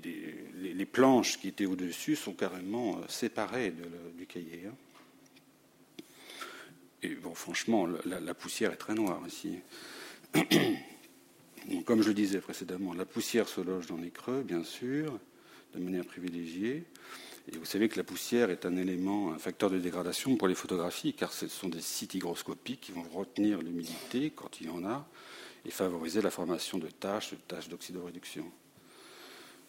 les, 0.55 0.85
planches 0.85 1.39
qui 1.39 1.47
étaient 1.47 1.65
au-dessus 1.65 2.17
sont 2.17 2.33
carrément 2.33 2.97
euh, 2.97 3.03
séparées 3.07 3.73
du 4.17 4.25
cahier. 4.25 4.63
Hein. 4.67 6.03
Et 7.03 7.15
bon, 7.15 7.33
franchement, 7.33 7.87
la, 8.05 8.33
poussière 8.33 8.73
est 8.73 8.77
très 8.77 8.95
noire 8.95 9.21
ici. 9.27 9.59
comme 11.85 12.01
je 12.01 12.09
le 12.09 12.13
disais 12.13 12.39
précédemment, 12.39 12.93
la 12.93 13.05
poussière 13.05 13.47
se 13.47 13.61
loge 13.61 13.87
dans 13.87 13.97
les 13.97 14.09
creux, 14.09 14.43
bien 14.43 14.63
sûr, 14.63 15.17
de 15.73 15.79
manière 15.79 16.05
privilégiée. 16.05 16.83
Et 17.51 17.57
vous 17.57 17.65
savez 17.65 17.89
que 17.89 17.97
la 17.97 18.03
poussière 18.03 18.49
est 18.49 18.65
un 18.65 18.75
élément, 18.77 19.33
un 19.33 19.37
facteur 19.37 19.69
de 19.69 19.79
dégradation 19.79 20.35
pour 20.35 20.47
les 20.47 20.55
photographies, 20.55 21.13
car 21.13 21.31
ce 21.31 21.47
sont 21.47 21.69
des 21.69 21.81
sites 21.81 22.13
hygroscopiques 22.13 22.81
qui 22.81 22.91
vont 22.91 23.03
retenir 23.03 23.61
l'humidité 23.61 24.31
quand 24.35 24.61
il 24.61 24.67
y 24.67 24.69
en 24.69 24.85
a 24.85 25.07
et 25.65 25.71
favoriser 25.71 26.21
la 26.21 26.29
formation 26.29 26.77
de 26.77 26.87
taches, 26.87 27.31
de 27.31 27.37
taches 27.47 27.69
d'oxydoréduction. 27.69 28.45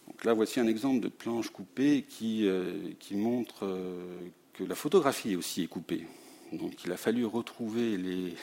Donc 0.06 0.24
là, 0.24 0.34
voici 0.34 0.60
un 0.60 0.66
exemple 0.66 1.00
de 1.00 1.08
planche 1.08 1.50
coupée 1.50 2.04
qui, 2.08 2.46
euh, 2.46 2.90
qui 2.98 3.16
montre 3.16 3.64
euh, 3.64 4.28
que 4.52 4.64
la 4.64 4.74
photographie 4.74 5.36
aussi 5.36 5.62
est 5.62 5.66
coupée. 5.68 6.06
Donc 6.52 6.84
il 6.84 6.92
a 6.92 6.96
fallu 6.96 7.24
retrouver 7.24 7.96
les, 7.96 8.34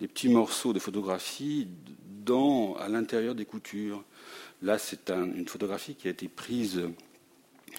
les 0.00 0.08
petits 0.08 0.28
morceaux 0.28 0.72
de 0.72 0.78
photographie 0.78 1.68
dans, 2.24 2.74
à 2.74 2.88
l'intérieur 2.88 3.34
des 3.34 3.44
coutures. 3.44 4.04
Là, 4.62 4.78
c'est 4.78 5.10
une 5.10 5.48
photographie 5.48 5.94
qui 5.94 6.08
a 6.08 6.10
été 6.10 6.28
prise 6.28 6.82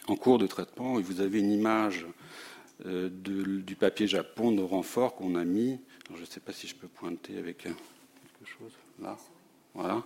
en 0.07 0.15
cours 0.15 0.37
de 0.37 0.47
traitement 0.47 0.99
et 0.99 1.01
vous 1.01 1.21
avez 1.21 1.39
une 1.39 1.51
image 1.51 2.05
euh, 2.85 3.09
du 3.09 3.75
papier 3.75 4.07
Japon 4.07 4.51
de 4.51 4.63
renfort 4.63 5.15
qu'on 5.15 5.35
a 5.35 5.43
mis. 5.43 5.79
je 6.15 6.21
ne 6.21 6.25
sais 6.25 6.39
pas 6.39 6.53
si 6.53 6.67
je 6.67 6.75
peux 6.75 6.87
pointer 6.87 7.37
avec 7.37 7.67
là. 8.99 9.17
Voilà. 9.73 10.03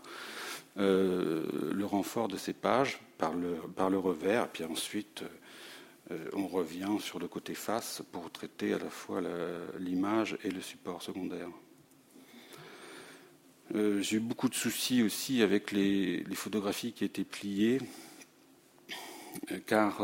Euh, 0.77 1.71
le 1.73 1.85
renfort 1.85 2.27
de 2.27 2.37
ces 2.37 2.53
pages 2.53 2.99
par 3.17 3.33
le, 3.33 3.55
par 3.75 3.89
le 3.89 3.97
revers, 3.97 4.47
puis 4.49 4.63
ensuite 4.63 5.23
euh, 6.11 6.29
on 6.33 6.47
revient 6.47 6.97
sur 6.99 7.17
le 7.17 7.27
côté 7.27 7.55
face 7.55 8.03
pour 8.11 8.29
traiter 8.31 8.73
à 8.73 8.77
la 8.77 8.89
fois 8.89 9.21
l'image 9.79 10.37
et 10.43 10.51
le 10.51 10.61
support 10.61 11.01
secondaire. 11.01 11.49
Euh, 13.73 14.01
j'ai 14.01 14.17
eu 14.17 14.19
beaucoup 14.19 14.49
de 14.49 14.53
soucis 14.53 15.01
aussi 15.01 15.41
avec 15.41 15.71
les, 15.71 16.23
photographies 16.35 16.93
qui 16.93 17.05
étaient 17.05 17.23
pliées, 17.23 17.79
car 19.65 20.01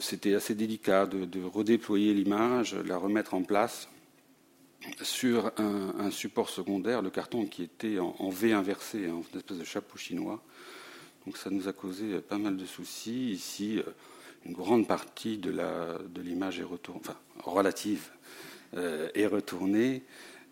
c'était 0.00 0.34
assez 0.34 0.54
délicat 0.54 1.06
de 1.06 1.44
redéployer 1.44 2.14
l'image, 2.14 2.74
la 2.74 2.96
remettre 2.96 3.34
en 3.34 3.42
place 3.42 3.88
sur 5.02 5.52
un, 5.58 6.10
support 6.10 6.48
secondaire, 6.48 7.02
le 7.02 7.10
carton 7.10 7.46
qui 7.46 7.62
était 7.62 7.98
en, 7.98 8.28
V 8.30 8.52
inversé, 8.52 9.08
en 9.10 9.18
hein, 9.18 9.22
une 9.32 9.38
espèce 9.38 9.58
de 9.58 9.64
chapeau 9.64 9.96
chinois. 9.96 10.42
Donc 11.26 11.36
ça 11.36 11.50
nous 11.50 11.68
a 11.68 11.72
causé 11.72 12.20
pas 12.20 12.38
mal 12.38 12.56
de 12.56 12.64
soucis. 12.64 13.30
Ici, 13.30 13.78
euh, 13.78 13.90
une 14.46 14.52
grande 14.52 14.86
partie 14.86 15.38
de 15.38 15.50
l'image 16.20 16.60
est 16.60 16.64
enfin 16.88 17.16
relative, 17.44 18.08
euh, 18.76 19.08
est 19.14 19.26
retournée. 19.26 20.02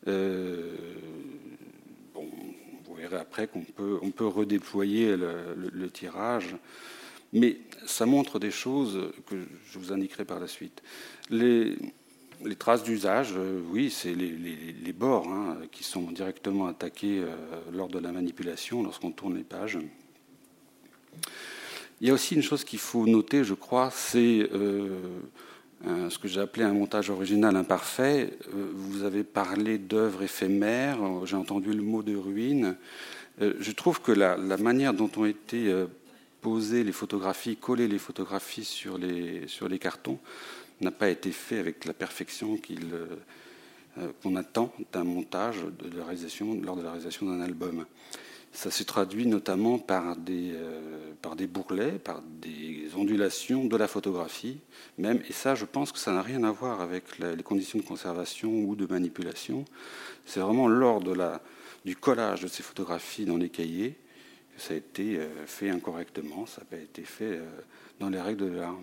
Euh, 0.07 0.75
bon, 2.15 2.29
vous 2.85 2.95
verrez 2.95 3.17
après 3.17 3.47
qu'on 3.47 3.63
peut, 3.63 3.99
on 4.03 4.11
peut 4.11 4.27
redéployer 4.27 5.17
le, 5.17 5.91
tirage. 5.91 6.57
Mais 7.33 7.59
ça 7.87 8.07
montre 8.07 8.39
des 8.39 8.51
choses 8.51 9.11
que 9.27 9.37
je 9.71 9.79
vous 9.79 9.93
indiquerai 9.93 10.25
par 10.25 10.41
la 10.41 10.47
suite. 10.47 10.83
Les, 11.31 11.77
les 12.45 12.57
traces 12.57 12.83
d'usage, 12.83 13.33
euh, 13.37 13.61
oui, 13.71 13.91
c'est 13.91 14.15
les, 14.15 14.93
bords 14.93 15.29
hein, 15.29 15.59
qui 15.73 15.85
sont 15.85 16.11
directement 16.11 16.67
attaqués 16.67 17.21
euh, 17.21 17.35
lors 17.73 17.89
de 17.89 17.99
la 17.99 18.13
manipulation, 18.13 18.83
lorsqu'on 18.83 19.11
tourne 19.11 19.37
les 19.37 19.43
pages. 19.43 19.79
Il 22.01 22.09
y 22.09 22.11
a 22.11 22.15
aussi 22.15 22.35
une 22.35 22.43
chose 22.43 22.65
qu'il 22.65 22.79
faut 22.79 23.07
noter, 23.07 23.45
je 23.45 23.55
crois, 23.55 23.91
c'est 23.91 24.49
euh, 24.53 24.89
ce 26.09 26.19
que 26.19 26.29
j'ai 26.29 26.41
appelé 26.41 26.65
un 26.65 26.73
montage 26.73 27.11
original 27.11 27.57
imparfait. 27.57 28.31
vous 28.51 29.03
avez 29.05 29.23
parlé 29.23 29.79
d'œuvres 29.79 30.23
éphémères, 30.23 30.99
j'ai 31.25 31.37
entendu 31.37 31.73
le 31.73 31.83
mot 31.83 32.03
de 32.03 32.17
ruine. 32.17 32.77
je 33.41 33.71
trouve 33.73 34.01
que 34.01 34.13
la, 34.13 34.37
manière 34.57 34.95
dont 34.95 35.11
ont 35.17 35.27
été 35.27 35.73
posées 36.41 36.83
les 36.83 36.93
photographies, 36.93 37.57
collées 37.57 37.89
les 37.89 37.99
photographies 37.99 38.65
sur 38.65 38.99
les 38.99 39.79
cartons, 39.79 40.19
n'a 40.81 40.91
pas 40.91 41.09
été 41.09 41.33
fait 41.33 41.59
avec 41.59 41.85
la 41.85 41.95
perfection 41.95 42.59
euh, 42.71 43.07
euh, 43.99 44.09
qu'on 44.23 44.37
attend 44.37 44.73
d'un 44.93 45.05
montage 45.05 45.59
de 45.63 46.01
réalisation, 46.01 46.61
lors 46.63 46.77
de 46.77 46.83
la 46.83 46.91
réalisation 46.91 47.27
d'un 47.27 47.41
album. 47.41 47.87
Ça 48.53 48.71
se 48.71 48.85
traduit 48.85 49.27
notamment 49.27 49.79
par 49.79 50.17
des, 50.17 50.53
euh, 50.55 51.13
par 51.21 51.37
des 51.37 51.47
bourrelets, 51.47 51.99
par 51.99 52.23
des 52.23 52.89
ondulations 52.97 53.65
de 53.65 53.77
la 53.77 53.89
photographie, 53.89 54.59
même. 54.99 55.21
Et 55.29 55.33
ça, 55.33 55.55
je 55.55 55.65
pense 55.65 55.93
que 55.93 55.99
ça 55.99 56.13
n'a 56.13 56.23
rien 56.23 56.43
à 56.45 56.51
voir 56.51 56.81
avec 56.81 57.19
les 57.19 57.43
conditions 57.43 57.79
de 57.79 57.85
conservation 57.85 58.51
ou 58.51 58.75
de 58.75 58.87
manipulation. 58.87 59.65
C'est 60.25 60.41
vraiment 60.41 60.69
lors 60.69 61.03
la, 61.15 61.43
du 61.85 61.97
collage 61.97 62.43
de 62.43 62.49
ces 62.49 62.63
photographies 62.63 63.27
dans 63.27 63.37
les 63.37 63.51
cahiers 63.51 63.97
que 64.55 64.63
ça 64.63 64.73
a 64.73 64.77
été 64.79 65.21
fait 65.45 65.69
incorrectement, 65.69 66.47
ça 66.47 66.63
n'a 66.63 66.65
pas 66.65 66.83
été 66.83 67.03
fait 67.03 67.39
dans 68.01 68.09
les 68.09 68.19
règles 68.19 68.51
de 68.51 68.57
l'art. 68.57 68.79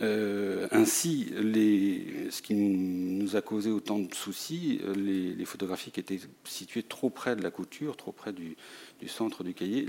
Euh, 0.00 0.66
ainsi, 0.70 1.32
ce 1.34 2.42
qui 2.42 2.54
nous 2.54 3.36
a 3.36 3.42
causé 3.42 3.70
autant 3.70 3.98
de 3.98 4.12
soucis, 4.14 4.80
les, 4.96 5.44
photographies 5.44 5.90
qui 5.90 6.00
étaient 6.00 6.20
situées 6.44 6.82
trop 6.82 7.10
près 7.10 7.36
de 7.36 7.42
la 7.42 7.50
couture, 7.50 7.96
trop 7.96 8.12
près 8.12 8.32
du, 8.32 8.56
centre 9.06 9.44
du 9.44 9.54
cahier, 9.54 9.86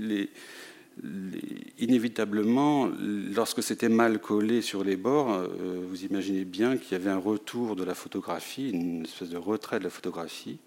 inévitablement, 1.78 2.90
lorsque 3.34 3.62
c'était 3.62 3.88
mal 3.88 4.20
collé 4.20 4.62
sur 4.62 4.84
les 4.84 4.96
bords, 4.96 5.32
euh, 5.32 5.84
vous 5.88 6.04
imaginez 6.04 6.44
bien 6.44 6.76
qu'il 6.76 6.92
y 6.92 6.94
avait 6.94 7.10
un 7.10 7.18
retour 7.18 7.74
de 7.74 7.84
la 7.84 7.94
photographie, 7.94 8.70
une 8.70 9.04
espèce 9.04 9.30
de 9.30 9.36
retrait 9.36 9.78
de 9.78 9.84
la 9.84 9.90
photographie, 9.90 10.58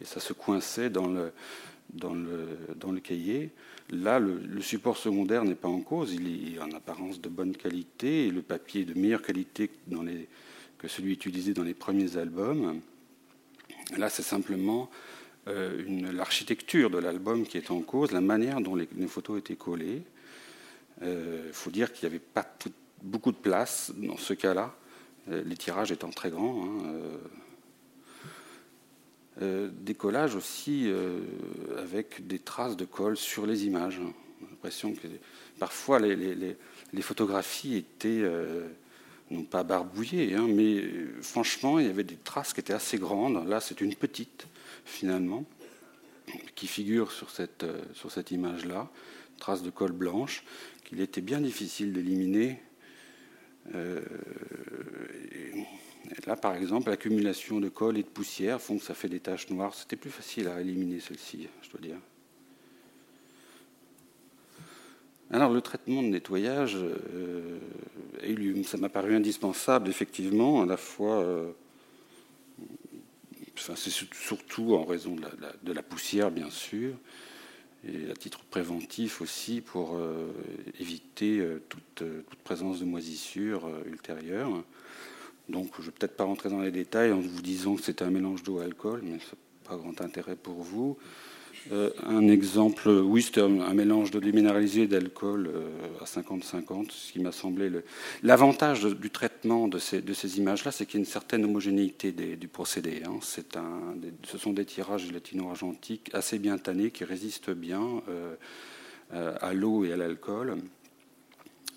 et 0.00 0.04
ça 0.04 0.20
se 0.20 0.32
coinçait 0.32 0.90
dans 0.90 1.06
le, 1.06 1.32
dans 1.94 2.14
le, 2.14 2.48
dans 2.76 2.92
le 2.92 3.00
cahier. 3.00 3.50
Là, 3.92 4.20
le, 4.20 4.60
support 4.60 4.96
secondaire 4.96 5.44
n'est 5.44 5.56
pas 5.56 5.68
en 5.68 5.80
cause, 5.80 6.14
il 6.14 6.54
est 6.54 6.60
en 6.60 6.70
apparence 6.70 7.20
de 7.20 7.28
bonne 7.28 7.56
qualité 7.56 8.30
le 8.30 8.42
papier 8.42 8.82
est 8.82 8.84
de 8.84 8.94
meilleure 8.94 9.22
qualité 9.22 9.68
que 10.78 10.88
celui 10.88 11.12
utilisé 11.12 11.54
dans 11.54 11.64
les 11.64 11.74
premiers 11.74 12.16
albums. 12.16 12.80
Là, 13.96 14.08
c'est 14.08 14.22
simplement 14.22 14.88
euh, 15.48 15.82
l'architecture 16.12 16.90
de 16.90 16.98
l'album 16.98 17.44
qui 17.44 17.58
est 17.58 17.70
en 17.70 17.80
cause, 17.80 18.12
la 18.12 18.20
manière 18.20 18.60
dont 18.60 18.76
les, 18.76 18.86
photos 19.08 19.38
étaient 19.38 19.56
collées. 19.56 20.02
Il 21.00 21.06
euh, 21.06 21.52
faut 21.52 21.70
dire 21.70 21.92
qu'il 21.92 22.08
n'y 22.08 22.14
avait 22.14 22.24
pas 22.24 22.46
beaucoup 23.02 23.32
de 23.32 23.36
place 23.36 23.92
dans 23.96 24.16
ce 24.16 24.34
cas-là, 24.34 24.74
euh, 25.30 25.42
les 25.44 25.56
tirages 25.56 25.90
étant 25.90 26.10
très 26.10 26.30
grands. 26.30 26.64
Hein, 26.64 26.92
des 29.38 29.94
collages 29.94 30.34
aussi 30.34 30.84
euh, 30.86 31.20
avec 31.78 32.26
des 32.26 32.38
traces 32.38 32.76
de 32.76 32.84
colle 32.84 33.16
sur 33.16 33.46
les 33.46 33.64
images. 33.64 34.00
L'impression 34.50 34.92
que 34.92 35.08
parfois 35.58 35.98
les, 35.98 36.56
photographies 37.00 37.76
étaient 37.76 38.20
euh, 38.22 38.68
non 39.30 39.44
pas 39.44 39.62
barbouillées, 39.62 40.34
hein, 40.34 40.46
mais 40.48 40.82
franchement 41.22 41.78
il 41.78 41.86
y 41.86 41.90
avait 41.90 42.04
des 42.04 42.16
traces 42.16 42.52
qui 42.52 42.60
étaient 42.60 42.74
assez 42.74 42.98
grandes. 42.98 43.48
Là 43.48 43.60
c'est 43.60 43.80
une 43.80 43.94
petite 43.94 44.46
finalement 44.84 45.44
qui 46.54 46.66
figure 46.66 47.10
sur 47.10 47.30
cette, 47.30 47.64
sur 47.94 48.10
cette 48.10 48.30
image-là, 48.30 48.88
trace 49.38 49.62
de 49.62 49.70
colle 49.70 49.92
blanche, 49.92 50.44
qu'il 50.84 51.00
était 51.00 51.20
bien 51.20 51.40
difficile 51.40 51.92
d'éliminer. 51.92 52.60
Là, 56.26 56.36
par 56.36 56.54
exemple, 56.54 56.90
l'accumulation 56.90 57.60
de 57.60 57.68
colle 57.68 57.98
et 57.98 58.02
de 58.02 58.08
poussière 58.08 58.60
font 58.60 58.78
que 58.78 58.84
ça 58.84 58.94
fait 58.94 59.08
des 59.08 59.20
taches 59.20 59.48
noires. 59.50 59.74
C'était 59.74 59.96
plus 59.96 60.10
facile 60.10 60.48
à 60.48 60.60
éliminer 60.60 61.00
celle-ci, 61.00 61.48
je 61.62 61.70
dois 61.70 61.80
dire. 61.80 61.98
Alors, 65.32 65.52
le 65.52 65.60
traitement 65.60 66.02
de 66.02 66.08
nettoyage, 66.08 66.76
euh, 66.76 67.58
ça 68.64 68.76
m'a 68.78 68.88
paru 68.88 69.14
indispensable, 69.14 69.88
effectivement, 69.88 70.62
à 70.62 70.66
la 70.66 70.76
fois. 70.76 71.22
Euh, 71.22 71.52
c'est 73.56 73.90
surtout 73.90 74.74
en 74.74 74.84
raison 74.84 75.14
de 75.14 75.72
la, 75.72 75.82
poussière, 75.82 76.30
bien 76.30 76.50
sûr, 76.50 76.94
et 77.86 78.10
à 78.10 78.14
titre 78.14 78.40
préventif 78.44 79.20
aussi 79.20 79.60
pour 79.60 80.00
éviter 80.78 81.46
toute, 81.68 82.02
présence 82.42 82.80
de 82.80 82.86
moisissure 82.86 83.68
ultérieure. 83.84 84.64
Donc 85.50 85.70
je 85.76 85.82
ne 85.82 85.86
vais 85.86 85.92
peut-être 85.92 86.16
pas 86.16 86.24
rentrer 86.24 86.48
dans 86.48 86.60
les 86.60 86.70
détails 86.70 87.12
en 87.12 87.20
vous 87.20 87.42
disant 87.42 87.76
que 87.76 87.82
c'est 87.82 88.02
un 88.02 88.10
mélange 88.10 88.42
d'eau 88.42 88.60
et 88.60 88.64
alcool, 88.64 89.00
mais 89.02 89.18
ce 89.18 89.34
n'est 89.34 89.68
pas 89.68 89.76
grand 89.76 90.00
intérêt 90.00 90.36
pour 90.36 90.62
vous. 90.62 90.96
Euh, 91.72 91.90
un 92.04 92.26
exemple, 92.28 92.88
oui, 92.88 93.22
c'était 93.22 93.42
un, 93.42 93.74
mélange 93.74 94.10
de 94.10 94.18
déminéralisé 94.18 94.82
et 94.82 94.86
d'alcool 94.86 95.50
euh, 95.52 95.68
à 96.00 96.04
50-50, 96.04 96.90
ce 96.90 97.12
qui 97.12 97.20
m'a 97.20 97.32
semblé 97.32 97.70
l'avantage 98.22 98.84
du 98.84 99.10
traitement 99.10 99.68
de 99.68 99.78
ces, 99.78 100.38
images-là, 100.38 100.72
c'est 100.72 100.86
qu'il 100.86 100.94
y 100.94 100.98
a 100.98 101.00
une 101.00 101.10
certaine 101.10 101.44
homogénéité 101.44 102.12
du 102.12 102.48
procédé. 102.48 103.02
Hein. 103.04 103.18
Ce 103.22 104.38
sont 104.38 104.52
des 104.52 104.64
tirages 104.64 105.06
gélatino-argentiques 105.06 106.10
assez 106.14 106.38
bien 106.38 106.56
tannés 106.56 106.90
qui 106.90 107.04
résistent 107.04 107.50
bien 107.50 108.02
euh, 108.08 109.34
à 109.40 109.52
l'eau 109.52 109.84
et 109.84 109.92
à 109.92 109.96
l'alcool. 109.96 110.56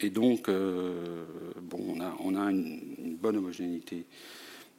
Et 0.02 0.10
donc, 0.10 0.50
bon, 0.50 1.96
on 2.20 2.36
a, 2.36 2.52
une, 2.52 3.18
bonne 3.22 3.38
homogénéité. 3.38 4.06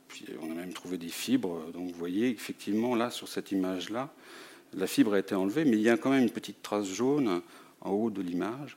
Puis 0.09 0.27
on 0.41 0.51
a 0.51 0.55
même 0.55 0.73
trouvé 0.73 0.99
des 0.99 1.09
fibres. 1.09 1.71
Donc, 1.73 1.91
vous 1.91 1.99
voyez, 1.99 2.29
effectivement, 2.29 2.95
là, 2.95 3.11
sur 3.11 3.29
cette 3.29 3.53
image-là, 3.53 4.13
la 4.77 4.87
fibre 4.87 5.15
a 5.15 5.19
été 5.19 5.35
enlevée, 5.35 5.65
mais 5.65 5.77
il 5.77 5.83
y 5.83 5.91
a 5.91 5.97
quand 5.97 6.11
même 6.11 6.23
une 6.23 6.31
petite 6.31 6.63
trace 6.63 6.87
jaune 6.87 7.43
en 7.81 7.91
haut 7.91 8.11
de 8.11 8.23
l'image 8.23 8.77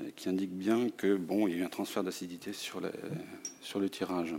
euh, 0.00 0.10
qui 0.16 0.28
indique 0.28 0.52
bien 0.52 0.88
que 0.90 1.16
bon, 1.16 1.46
il 1.46 1.54
y 1.54 1.56
a 1.56 1.60
eu 1.60 1.64
un 1.64 1.68
transfert 1.68 2.02
d'acidité 2.02 2.52
sur, 2.52 2.80
sur, 3.60 3.80
le 3.80 3.90
tirage. 3.90 4.34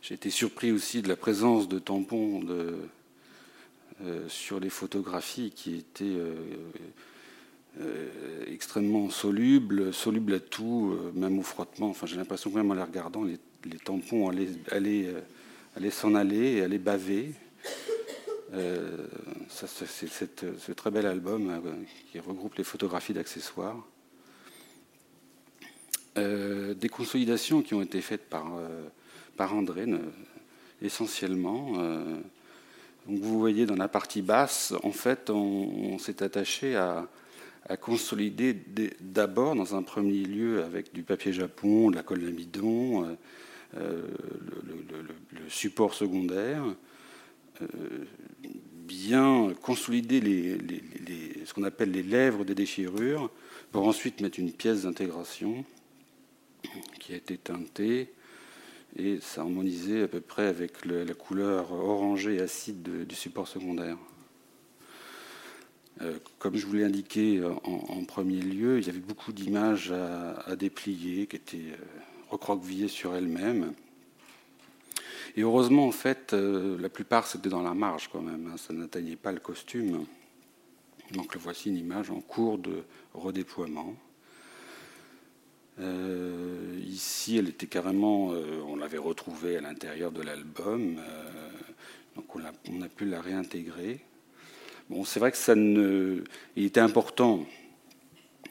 J'ai 0.00 0.14
été 0.14 0.30
surpris 0.30 0.72
aussi 0.72 1.02
de 1.02 1.08
la 1.08 1.16
présence 1.16 1.68
de 1.68 1.78
tampons 1.78 2.42
euh, 2.48 4.28
sur 4.28 4.60
les 4.60 4.70
photographies 4.70 5.50
qui 5.54 5.76
étaient 5.76 6.16
euh, 7.80 8.44
extrêmement 8.48 9.08
solubles, 9.10 9.92
solubles 9.94 10.34
à 10.34 10.40
tout, 10.40 10.96
même 11.14 11.38
au 11.38 11.42
frottement. 11.42 11.88
Enfin, 11.88 12.06
j'ai 12.06 12.16
l'impression 12.16 12.50
que 12.50 12.56
même 12.56 12.70
en 12.70 12.74
les 12.74 12.82
regardant, 12.82 13.24
les, 13.24 13.38
tampons 13.78 14.28
allaient, 14.28 14.48
allaient, 14.70 15.90
s'en 15.90 16.14
aller 16.14 16.56
et 16.56 16.62
allaient 16.62 16.78
baver. 16.78 17.32
Euh, 18.54 19.06
c'est 19.48 19.86
ce 20.58 20.72
très 20.72 20.90
bel 20.90 21.06
album 21.06 21.48
euh, 21.50 21.72
qui 22.10 22.20
regroupe 22.20 22.56
les 22.56 22.64
photographies 22.64 23.14
d'accessoires. 23.14 23.82
Euh, 26.18 26.74
des 26.74 26.90
consolidations 26.90 27.62
qui 27.62 27.72
ont 27.72 27.80
été 27.80 28.02
faites 28.02 28.28
par, 28.28 28.52
par 29.36 29.54
André, 29.54 29.86
essentiellement. 30.82 31.72
donc 33.06 33.20
vous 33.20 33.38
voyez 33.38 33.64
dans 33.64 33.76
la 33.76 33.88
partie 33.88 34.20
basse, 34.20 34.74
en 34.82 34.92
fait, 34.92 35.30
on, 35.30 35.98
s'est 35.98 36.22
attaché 36.22 36.76
à, 36.76 37.08
consolider 37.80 38.56
d'abord, 39.00 39.54
dans 39.54 39.74
un 39.74 39.82
premier 39.82 40.24
lieu, 40.24 40.62
avec 40.62 40.92
du 40.92 41.02
papier 41.02 41.32
japon, 41.32 41.90
de 41.90 41.96
la 41.96 42.02
colle 42.02 42.22
d'amidon, 42.22 43.16
le, 43.74 44.08
support 45.48 45.94
secondaire, 45.94 46.64
bien 48.86 49.52
consolider 49.62 50.58
ce 51.44 51.54
qu'on 51.54 51.64
appelle 51.64 51.90
les 51.90 52.02
lèvres 52.02 52.44
des 52.44 52.54
déchirures, 52.54 53.30
pour 53.70 53.86
ensuite 53.86 54.20
mettre 54.20 54.38
une 54.38 54.52
pièce 54.52 54.82
d'intégration 54.82 55.64
qui 57.00 57.14
a 57.14 57.16
été 57.16 57.38
teintée 57.38 58.12
et 58.96 59.18
s'harmoniser 59.20 60.02
à 60.02 60.08
peu 60.08 60.20
près 60.20 60.46
avec 60.46 60.84
la 60.84 61.14
couleur 61.14 61.72
orangée 61.72 62.40
acide 62.40 63.06
du 63.06 63.14
support 63.14 63.48
secondaire. 63.48 63.96
Euh, 66.02 66.18
comme 66.38 66.56
je 66.56 66.66
vous 66.66 66.74
l'ai 66.74 66.84
indiqué 66.84 67.42
en, 67.64 68.04
premier 68.04 68.40
lieu, 68.40 68.78
il 68.78 68.86
y 68.86 68.90
avait 68.90 68.98
beaucoup 68.98 69.32
d'images 69.32 69.92
à, 69.92 70.56
déplier 70.56 71.26
qui 71.26 71.36
étaient 71.36 71.56
euh, 71.58 71.84
recroquevillées 72.30 72.88
sur 72.88 73.14
elles-mêmes. 73.14 73.72
Et 75.36 75.42
heureusement, 75.42 75.86
en 75.86 75.92
fait, 75.92 76.34
euh, 76.34 76.78
la 76.78 76.90
plupart, 76.90 77.26
c'était 77.26 77.48
dans 77.48 77.62
la 77.62 77.74
marge 77.74 78.10
quand 78.12 78.20
même. 78.20 78.50
Hein. 78.52 78.56
ça 78.58 78.74
n'atteignait 78.74 79.16
pas 79.16 79.32
le 79.32 79.40
costume. 79.40 80.04
Donc, 81.12 81.36
voici 81.36 81.70
une 81.70 81.78
image 81.78 82.10
en 82.10 82.20
cours 82.20 82.58
de 82.58 82.82
redéploiement. 83.14 83.94
Euh, 85.80 86.78
ici, 86.84 87.38
elle 87.38 87.48
était 87.48 87.66
carrément, 87.66 88.32
euh, 88.32 88.60
on 88.66 88.76
l'avait 88.76 88.98
retrouvée 88.98 89.56
à 89.56 89.62
l'intérieur 89.62 90.12
de 90.12 90.20
l'album, 90.20 90.96
donc 92.14 92.36
on 92.36 92.82
a, 92.82 92.88
pu 92.88 93.06
la 93.06 93.22
réintégrer. 93.22 94.00
Bon, 94.92 95.04
c'est 95.06 95.20
vrai 95.20 95.32
que 95.32 95.38
ça 95.38 95.54
ne, 95.54 96.22
il 96.54 96.66
était 96.66 96.78
important, 96.78 97.46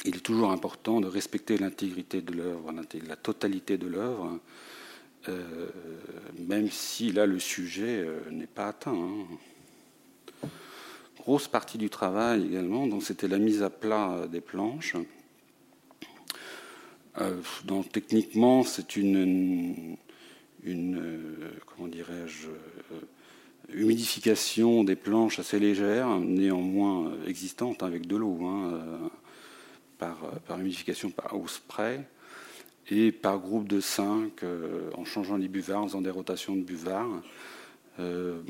il 0.06 0.15
est 0.15 0.21
toujours 0.21 0.49
important 0.51 0.99
de 0.99 1.06
respecter 1.06 1.56
l'intégrité 1.60 2.23
de 2.23 2.34
l'œuvre, 2.34 2.73
la 3.08 3.15
totalité 3.15 3.77
de 3.77 3.86
l'œuvre. 3.86 4.39
Euh, 5.30 5.69
même 6.39 6.71
si 6.71 7.12
là 7.12 7.27
le 7.27 7.38
sujet 7.38 7.99
euh, 7.99 8.21
n'est 8.32 8.47
pas 8.47 8.69
atteint. 8.69 8.91
Hein. 10.43 10.47
Grosse 11.19 11.47
partie 11.47 11.77
du 11.77 11.91
travail 11.91 12.47
également, 12.47 12.88
donc 12.88 13.04
c'était 13.04 13.27
la 13.27 13.38
mise 13.38 13.62
à 13.62 13.69
plat 13.69 14.25
des 14.27 14.41
planches. 14.41 14.95
Euh, 17.19 17.39
donc 17.65 17.91
techniquement, 17.91 18.63
c'est 18.63 18.95
une, 18.95 19.95
comment 21.67 21.88
dirais-je, 21.88 22.47
humidification 23.74 24.84
des 24.84 24.95
planches 24.95 25.39
assez 25.39 25.60
légère, 25.60 26.19
néanmoins 26.19 27.13
existante 27.28 27.84
avec 27.84 28.08
de 28.08 28.17
l'eau, 28.17 28.45
hein, 28.45 29.10
par, 29.97 30.17
par 30.47 30.60
humidification 30.60 31.10
par 31.10 31.39
au 31.39 31.47
spray 31.47 32.06
et 32.89 33.12
par 33.12 33.39
groupe 33.39 33.67
de 33.67 33.80
5, 33.80 34.43
euh, 34.43 34.89
en 34.95 35.06
changeant 35.06 35.38
les 35.38 35.47
buvards, 35.47 35.84
en 35.84 35.88
faisant 35.88 36.02
des 36.02 36.10
rotations 36.10 36.56
de 36.56 36.62
buvards. 36.62 37.21
Euh, 38.00 38.41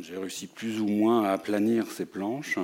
j'ai 0.00 0.16
réussi 0.16 0.46
plus 0.46 0.80
ou 0.80 0.86
moins 0.86 1.24
à 1.24 1.30
aplanir 1.30 1.90
ces 1.90 2.04
planches. 2.04 2.58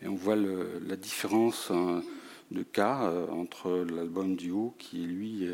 Et 0.00 0.08
on 0.08 0.14
voit 0.14 0.36
la 0.36 0.96
différence 0.96 1.70
hein, 1.70 2.02
de 2.50 2.62
cas 2.62 3.04
euh, 3.04 3.28
entre 3.28 3.84
l'album 3.90 4.36
du 4.36 4.50
haut 4.50 4.74
qui, 4.78 4.98
lui, 4.98 5.46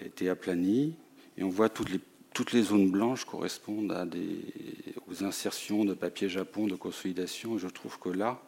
a 0.00 0.04
été 0.04 0.28
aplani. 0.28 0.94
Et 1.36 1.42
on 1.42 1.48
voit 1.48 1.68
toutes 1.68 1.90
les, 1.90 2.00
toutes 2.32 2.52
les 2.52 2.62
zones 2.62 2.90
blanches 2.90 3.24
correspondent 3.24 3.92
à 3.92 4.04
des, 4.04 4.40
aux 5.10 5.24
insertions 5.24 5.84
de 5.84 5.94
papier 5.94 6.28
japon, 6.28 6.66
de 6.66 6.76
consolidation. 6.76 7.58
Je 7.58 7.68
trouve 7.68 7.98
que 7.98 8.08
là, 8.08 8.40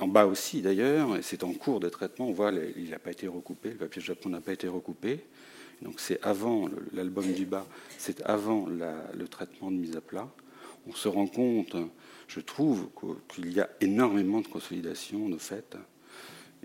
en 0.00 0.08
bas 0.08 0.26
aussi 0.26 0.62
d'ailleurs, 0.62 1.16
et 1.16 1.22
c'est 1.22 1.44
en 1.44 1.52
cours 1.52 1.80
de 1.80 1.88
traitement, 1.88 2.28
on 2.28 2.32
voit 2.32 2.52
il 2.76 2.90
n'a 2.90 2.98
pas 2.98 3.10
été 3.10 3.28
recoupé, 3.28 3.70
le 3.70 3.76
papier 3.76 4.02
Japon 4.02 4.28
n'a 4.28 4.40
pas 4.40 4.52
été 4.52 4.68
recoupé. 4.68 5.20
Donc 5.82 6.00
c'est 6.00 6.22
avant 6.22 6.68
l'album 6.92 7.30
du 7.32 7.46
bas, 7.46 7.66
c'est 7.98 8.22
avant 8.22 8.66
le 8.66 9.28
traitement 9.28 9.70
de 9.70 9.76
mise 9.76 9.96
à 9.96 10.00
plat. 10.00 10.28
On 10.86 10.94
se 10.94 11.08
rend 11.08 11.26
compte, 11.26 11.76
je 12.28 12.40
trouve, 12.40 12.88
qu'il 13.28 13.52
y 13.52 13.60
a 13.60 13.68
énormément 13.80 14.40
de 14.40 14.48
consolidation 14.48 15.28
de 15.28 15.38
fait. 15.38 15.76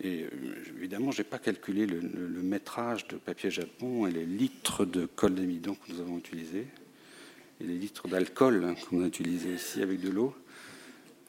Et 0.02 0.24
euh, 0.24 0.30
évidemment, 0.78 1.12
je 1.12 1.20
n'ai 1.20 1.24
pas 1.28 1.40
calculé 1.40 1.86
le, 1.86 2.02
métrage 2.42 3.08
de 3.08 3.18
papier 3.18 3.52
Japon 3.52 4.08
et 4.08 4.12
les 4.12 4.26
litres 4.26 4.86
de 4.86 5.06
colle 5.06 5.36
d'amidon 5.36 5.76
que 5.76 5.92
nous 5.92 6.00
avons 6.00 6.18
utilisés, 6.18 6.68
et 7.60 7.64
les 7.64 7.78
litres 7.78 8.08
d'alcool 8.08 8.76
qu'on 8.90 9.04
a 9.04 9.08
utilisé 9.08 9.54
ici 9.54 9.82
avec 9.82 10.00
de 10.00 10.10
l'eau. 10.10 10.34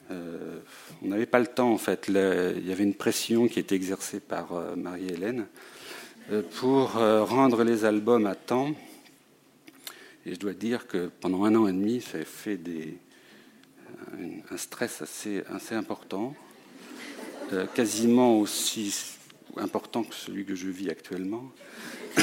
Euh, 0.09 0.59
on 1.01 1.07
n'avait 1.07 1.25
pas 1.25 1.39
le 1.39 1.47
temps, 1.47 1.71
en 1.71 1.77
fait. 1.77 2.05
il 2.07 2.65
y 2.65 2.71
avait 2.71 2.83
une 2.83 2.95
pression 2.95 3.47
qui 3.47 3.59
était 3.59 3.75
exercée 3.75 4.19
par 4.19 4.53
euh, 4.53 4.75
Marie-Hélène 4.75 5.47
pour 6.51 6.91
rendre 6.91 7.63
les 7.63 7.83
albums 7.83 8.25
à 8.25 8.35
temps. 8.35 8.73
Et 10.25 10.35
je 10.35 10.39
dois 10.39 10.53
dire 10.53 10.87
que 10.87 11.09
pendant 11.19 11.43
un 11.43 11.55
an 11.55 11.67
et 11.67 11.73
demi, 11.73 11.99
ça 11.99 12.19
a 12.19 12.23
fait 12.23 12.55
des, 12.55 12.97
un 14.49 14.55
stress 14.55 15.01
assez 15.01 15.75
important, 15.75 16.33
quasiment 17.73 18.39
aussi 18.39 18.93
important 19.57 20.03
que 20.03 20.15
celui 20.15 20.45
que 20.45 20.55
je 20.55 20.67
vis 20.67 20.89
actuellement. 20.89 21.43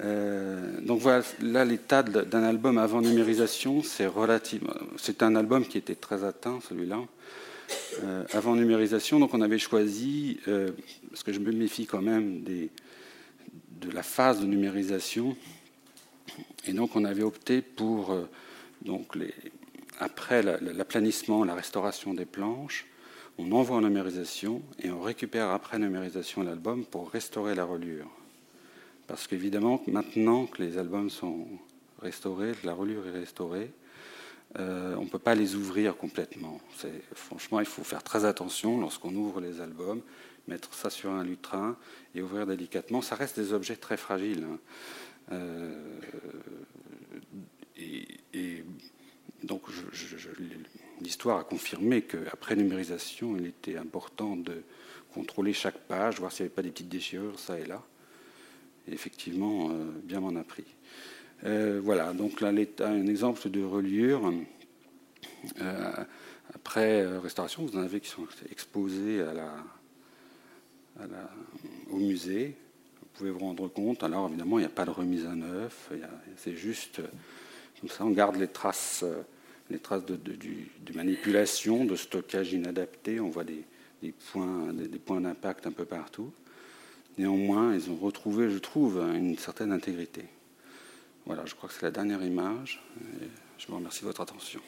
Euh, 0.00 0.80
donc 0.80 1.00
voilà, 1.00 1.22
là 1.40 1.64
l'état 1.64 2.02
d'un 2.02 2.42
album 2.42 2.76
avant 2.78 3.00
numérisation, 3.00 3.82
c'est 3.82 4.06
relative. 4.06 4.62
C'est 4.96 5.22
un 5.22 5.36
album 5.36 5.64
qui 5.64 5.78
était 5.78 5.94
très 5.94 6.24
atteint, 6.24 6.58
celui-là, 6.68 6.98
euh, 8.02 8.24
avant 8.32 8.56
numérisation. 8.56 9.20
Donc 9.20 9.32
on 9.34 9.40
avait 9.40 9.58
choisi, 9.58 10.40
euh, 10.48 10.70
parce 11.10 11.22
que 11.22 11.32
je 11.32 11.38
me 11.38 11.52
méfie 11.52 11.86
quand 11.86 12.02
même 12.02 12.42
de 12.42 13.90
la 13.92 14.02
phase 14.02 14.40
de 14.40 14.46
numérisation, 14.46 15.36
et 16.66 16.72
donc 16.72 16.96
on 16.96 17.04
avait 17.04 17.22
opté 17.22 17.62
pour 17.62 18.16
donc 18.84 19.16
après 20.00 20.42
l'aplanissement, 20.42 21.44
la 21.44 21.54
restauration 21.54 22.12
des 22.14 22.24
planches, 22.24 22.86
on 23.38 23.52
envoie 23.52 23.76
en 23.76 23.80
numérisation 23.80 24.62
et 24.78 24.90
on 24.90 25.00
récupère 25.00 25.50
après 25.50 25.78
numérisation 25.78 26.42
l'album 26.42 26.84
pour 26.84 27.10
restaurer 27.10 27.54
la 27.54 27.64
reliure. 27.64 28.08
Parce 29.06 29.26
qu'évidemment, 29.26 29.82
maintenant 29.86 30.46
que 30.46 30.62
les 30.62 30.78
albums 30.78 31.10
sont 31.10 31.46
restaurés, 32.00 32.52
que 32.52 32.66
la 32.66 32.74
reliure 32.74 33.06
est 33.06 33.18
restaurée, 33.18 33.70
on 34.58 35.04
ne 35.04 35.08
peut 35.08 35.18
pas 35.18 35.34
les 35.34 35.54
ouvrir 35.54 35.96
complètement. 35.96 36.60
Franchement, 37.14 37.60
il 37.60 37.66
faut 37.66 37.84
faire 37.84 38.02
très 38.02 38.24
attention 38.24 38.80
lorsqu'on 38.80 39.14
ouvre 39.14 39.40
les 39.40 39.60
albums, 39.60 40.02
mettre 40.46 40.74
ça 40.74 40.90
sur 40.90 41.10
un 41.10 41.24
lutrin 41.24 41.76
et 42.14 42.22
ouvrir 42.22 42.46
délicatement. 42.46 43.00
Ça 43.00 43.14
reste 43.14 43.40
des 43.40 43.52
objets 43.52 43.76
très 43.76 43.96
fragiles. 43.96 44.46
Hein. 45.30 45.38
et, 47.78 48.64
donc, 49.42 49.62
l'histoire 51.02 51.38
a 51.38 51.44
confirmé 51.44 52.02
qu'après 52.02 52.56
numérisation, 52.56 53.36
il 53.36 53.46
était 53.46 53.76
important 53.76 54.36
de 54.36 54.62
contrôler 55.12 55.52
chaque 55.52 55.78
page, 55.78 56.18
voir 56.18 56.32
s'il 56.32 56.44
n'y 56.44 56.48
avait 56.48 56.54
pas 56.54 56.62
des 56.62 56.70
petites 56.70 56.88
déchirures, 56.88 57.38
ça 57.38 57.58
et 57.58 57.66
là. 57.66 57.82
Et 58.88 58.92
effectivement, 58.92 59.70
euh, 59.70 59.90
bien 60.04 60.20
m'en 60.20 60.34
a 60.36 60.44
pris. 60.44 60.64
Euh, 61.44 61.80
voilà, 61.82 62.12
donc 62.12 62.40
là, 62.40 62.48
un 62.48 63.06
exemple 63.06 63.48
de 63.50 63.62
reliure. 63.62 64.32
Euh, 65.60 66.04
après 66.54 67.06
restauration, 67.18 67.64
vous 67.64 67.76
en 67.76 67.82
avez 67.82 68.00
qui 68.00 68.08
sont 68.08 68.26
exposés 68.50 69.24
au 71.90 71.96
musée. 71.96 72.56
Vous 73.00 73.08
pouvez 73.14 73.30
vous 73.30 73.40
rendre 73.40 73.68
compte. 73.68 74.02
Alors, 74.02 74.28
évidemment, 74.28 74.58
il 74.58 74.62
n'y 74.62 74.66
a 74.66 74.74
pas 74.74 74.84
de 74.84 74.90
remise 74.90 75.26
à 75.26 75.34
neuf. 75.34 75.90
C'est 76.36 76.54
juste 76.54 77.00
comme 77.80 77.90
ça, 77.90 78.04
on 78.04 78.10
garde 78.10 78.36
les 78.36 78.46
traces, 78.46 79.04
les 79.72 79.78
traces 79.78 80.04
de, 80.04 80.18
manipulation, 80.94 81.84
de 81.84 81.96
stockage 81.96 82.52
inadapté. 82.52 83.20
On 83.20 83.30
voit 83.30 83.44
des, 83.44 83.64
des 84.02 84.12
points, 84.12 84.72
des, 84.72 84.98
points 84.98 85.20
d'impact 85.20 85.66
un 85.66 85.72
peu 85.72 85.84
partout. 85.84 86.32
Néanmoins, 87.18 87.74
ils 87.74 87.90
ont 87.90 87.96
retrouvé, 87.96 88.50
je 88.50 88.58
trouve, 88.58 88.98
une 88.98 89.36
certaine 89.36 89.72
intégrité. 89.72 90.24
Voilà, 91.26 91.44
je 91.46 91.54
crois 91.54 91.68
que 91.68 91.74
c'est 91.74 91.82
la 91.82 91.90
dernière 91.90 92.22
image. 92.22 92.82
je 93.58 93.66
vous 93.66 93.76
remercie 93.76 94.00
de 94.00 94.06
votre 94.06 94.20
attention. 94.20 94.60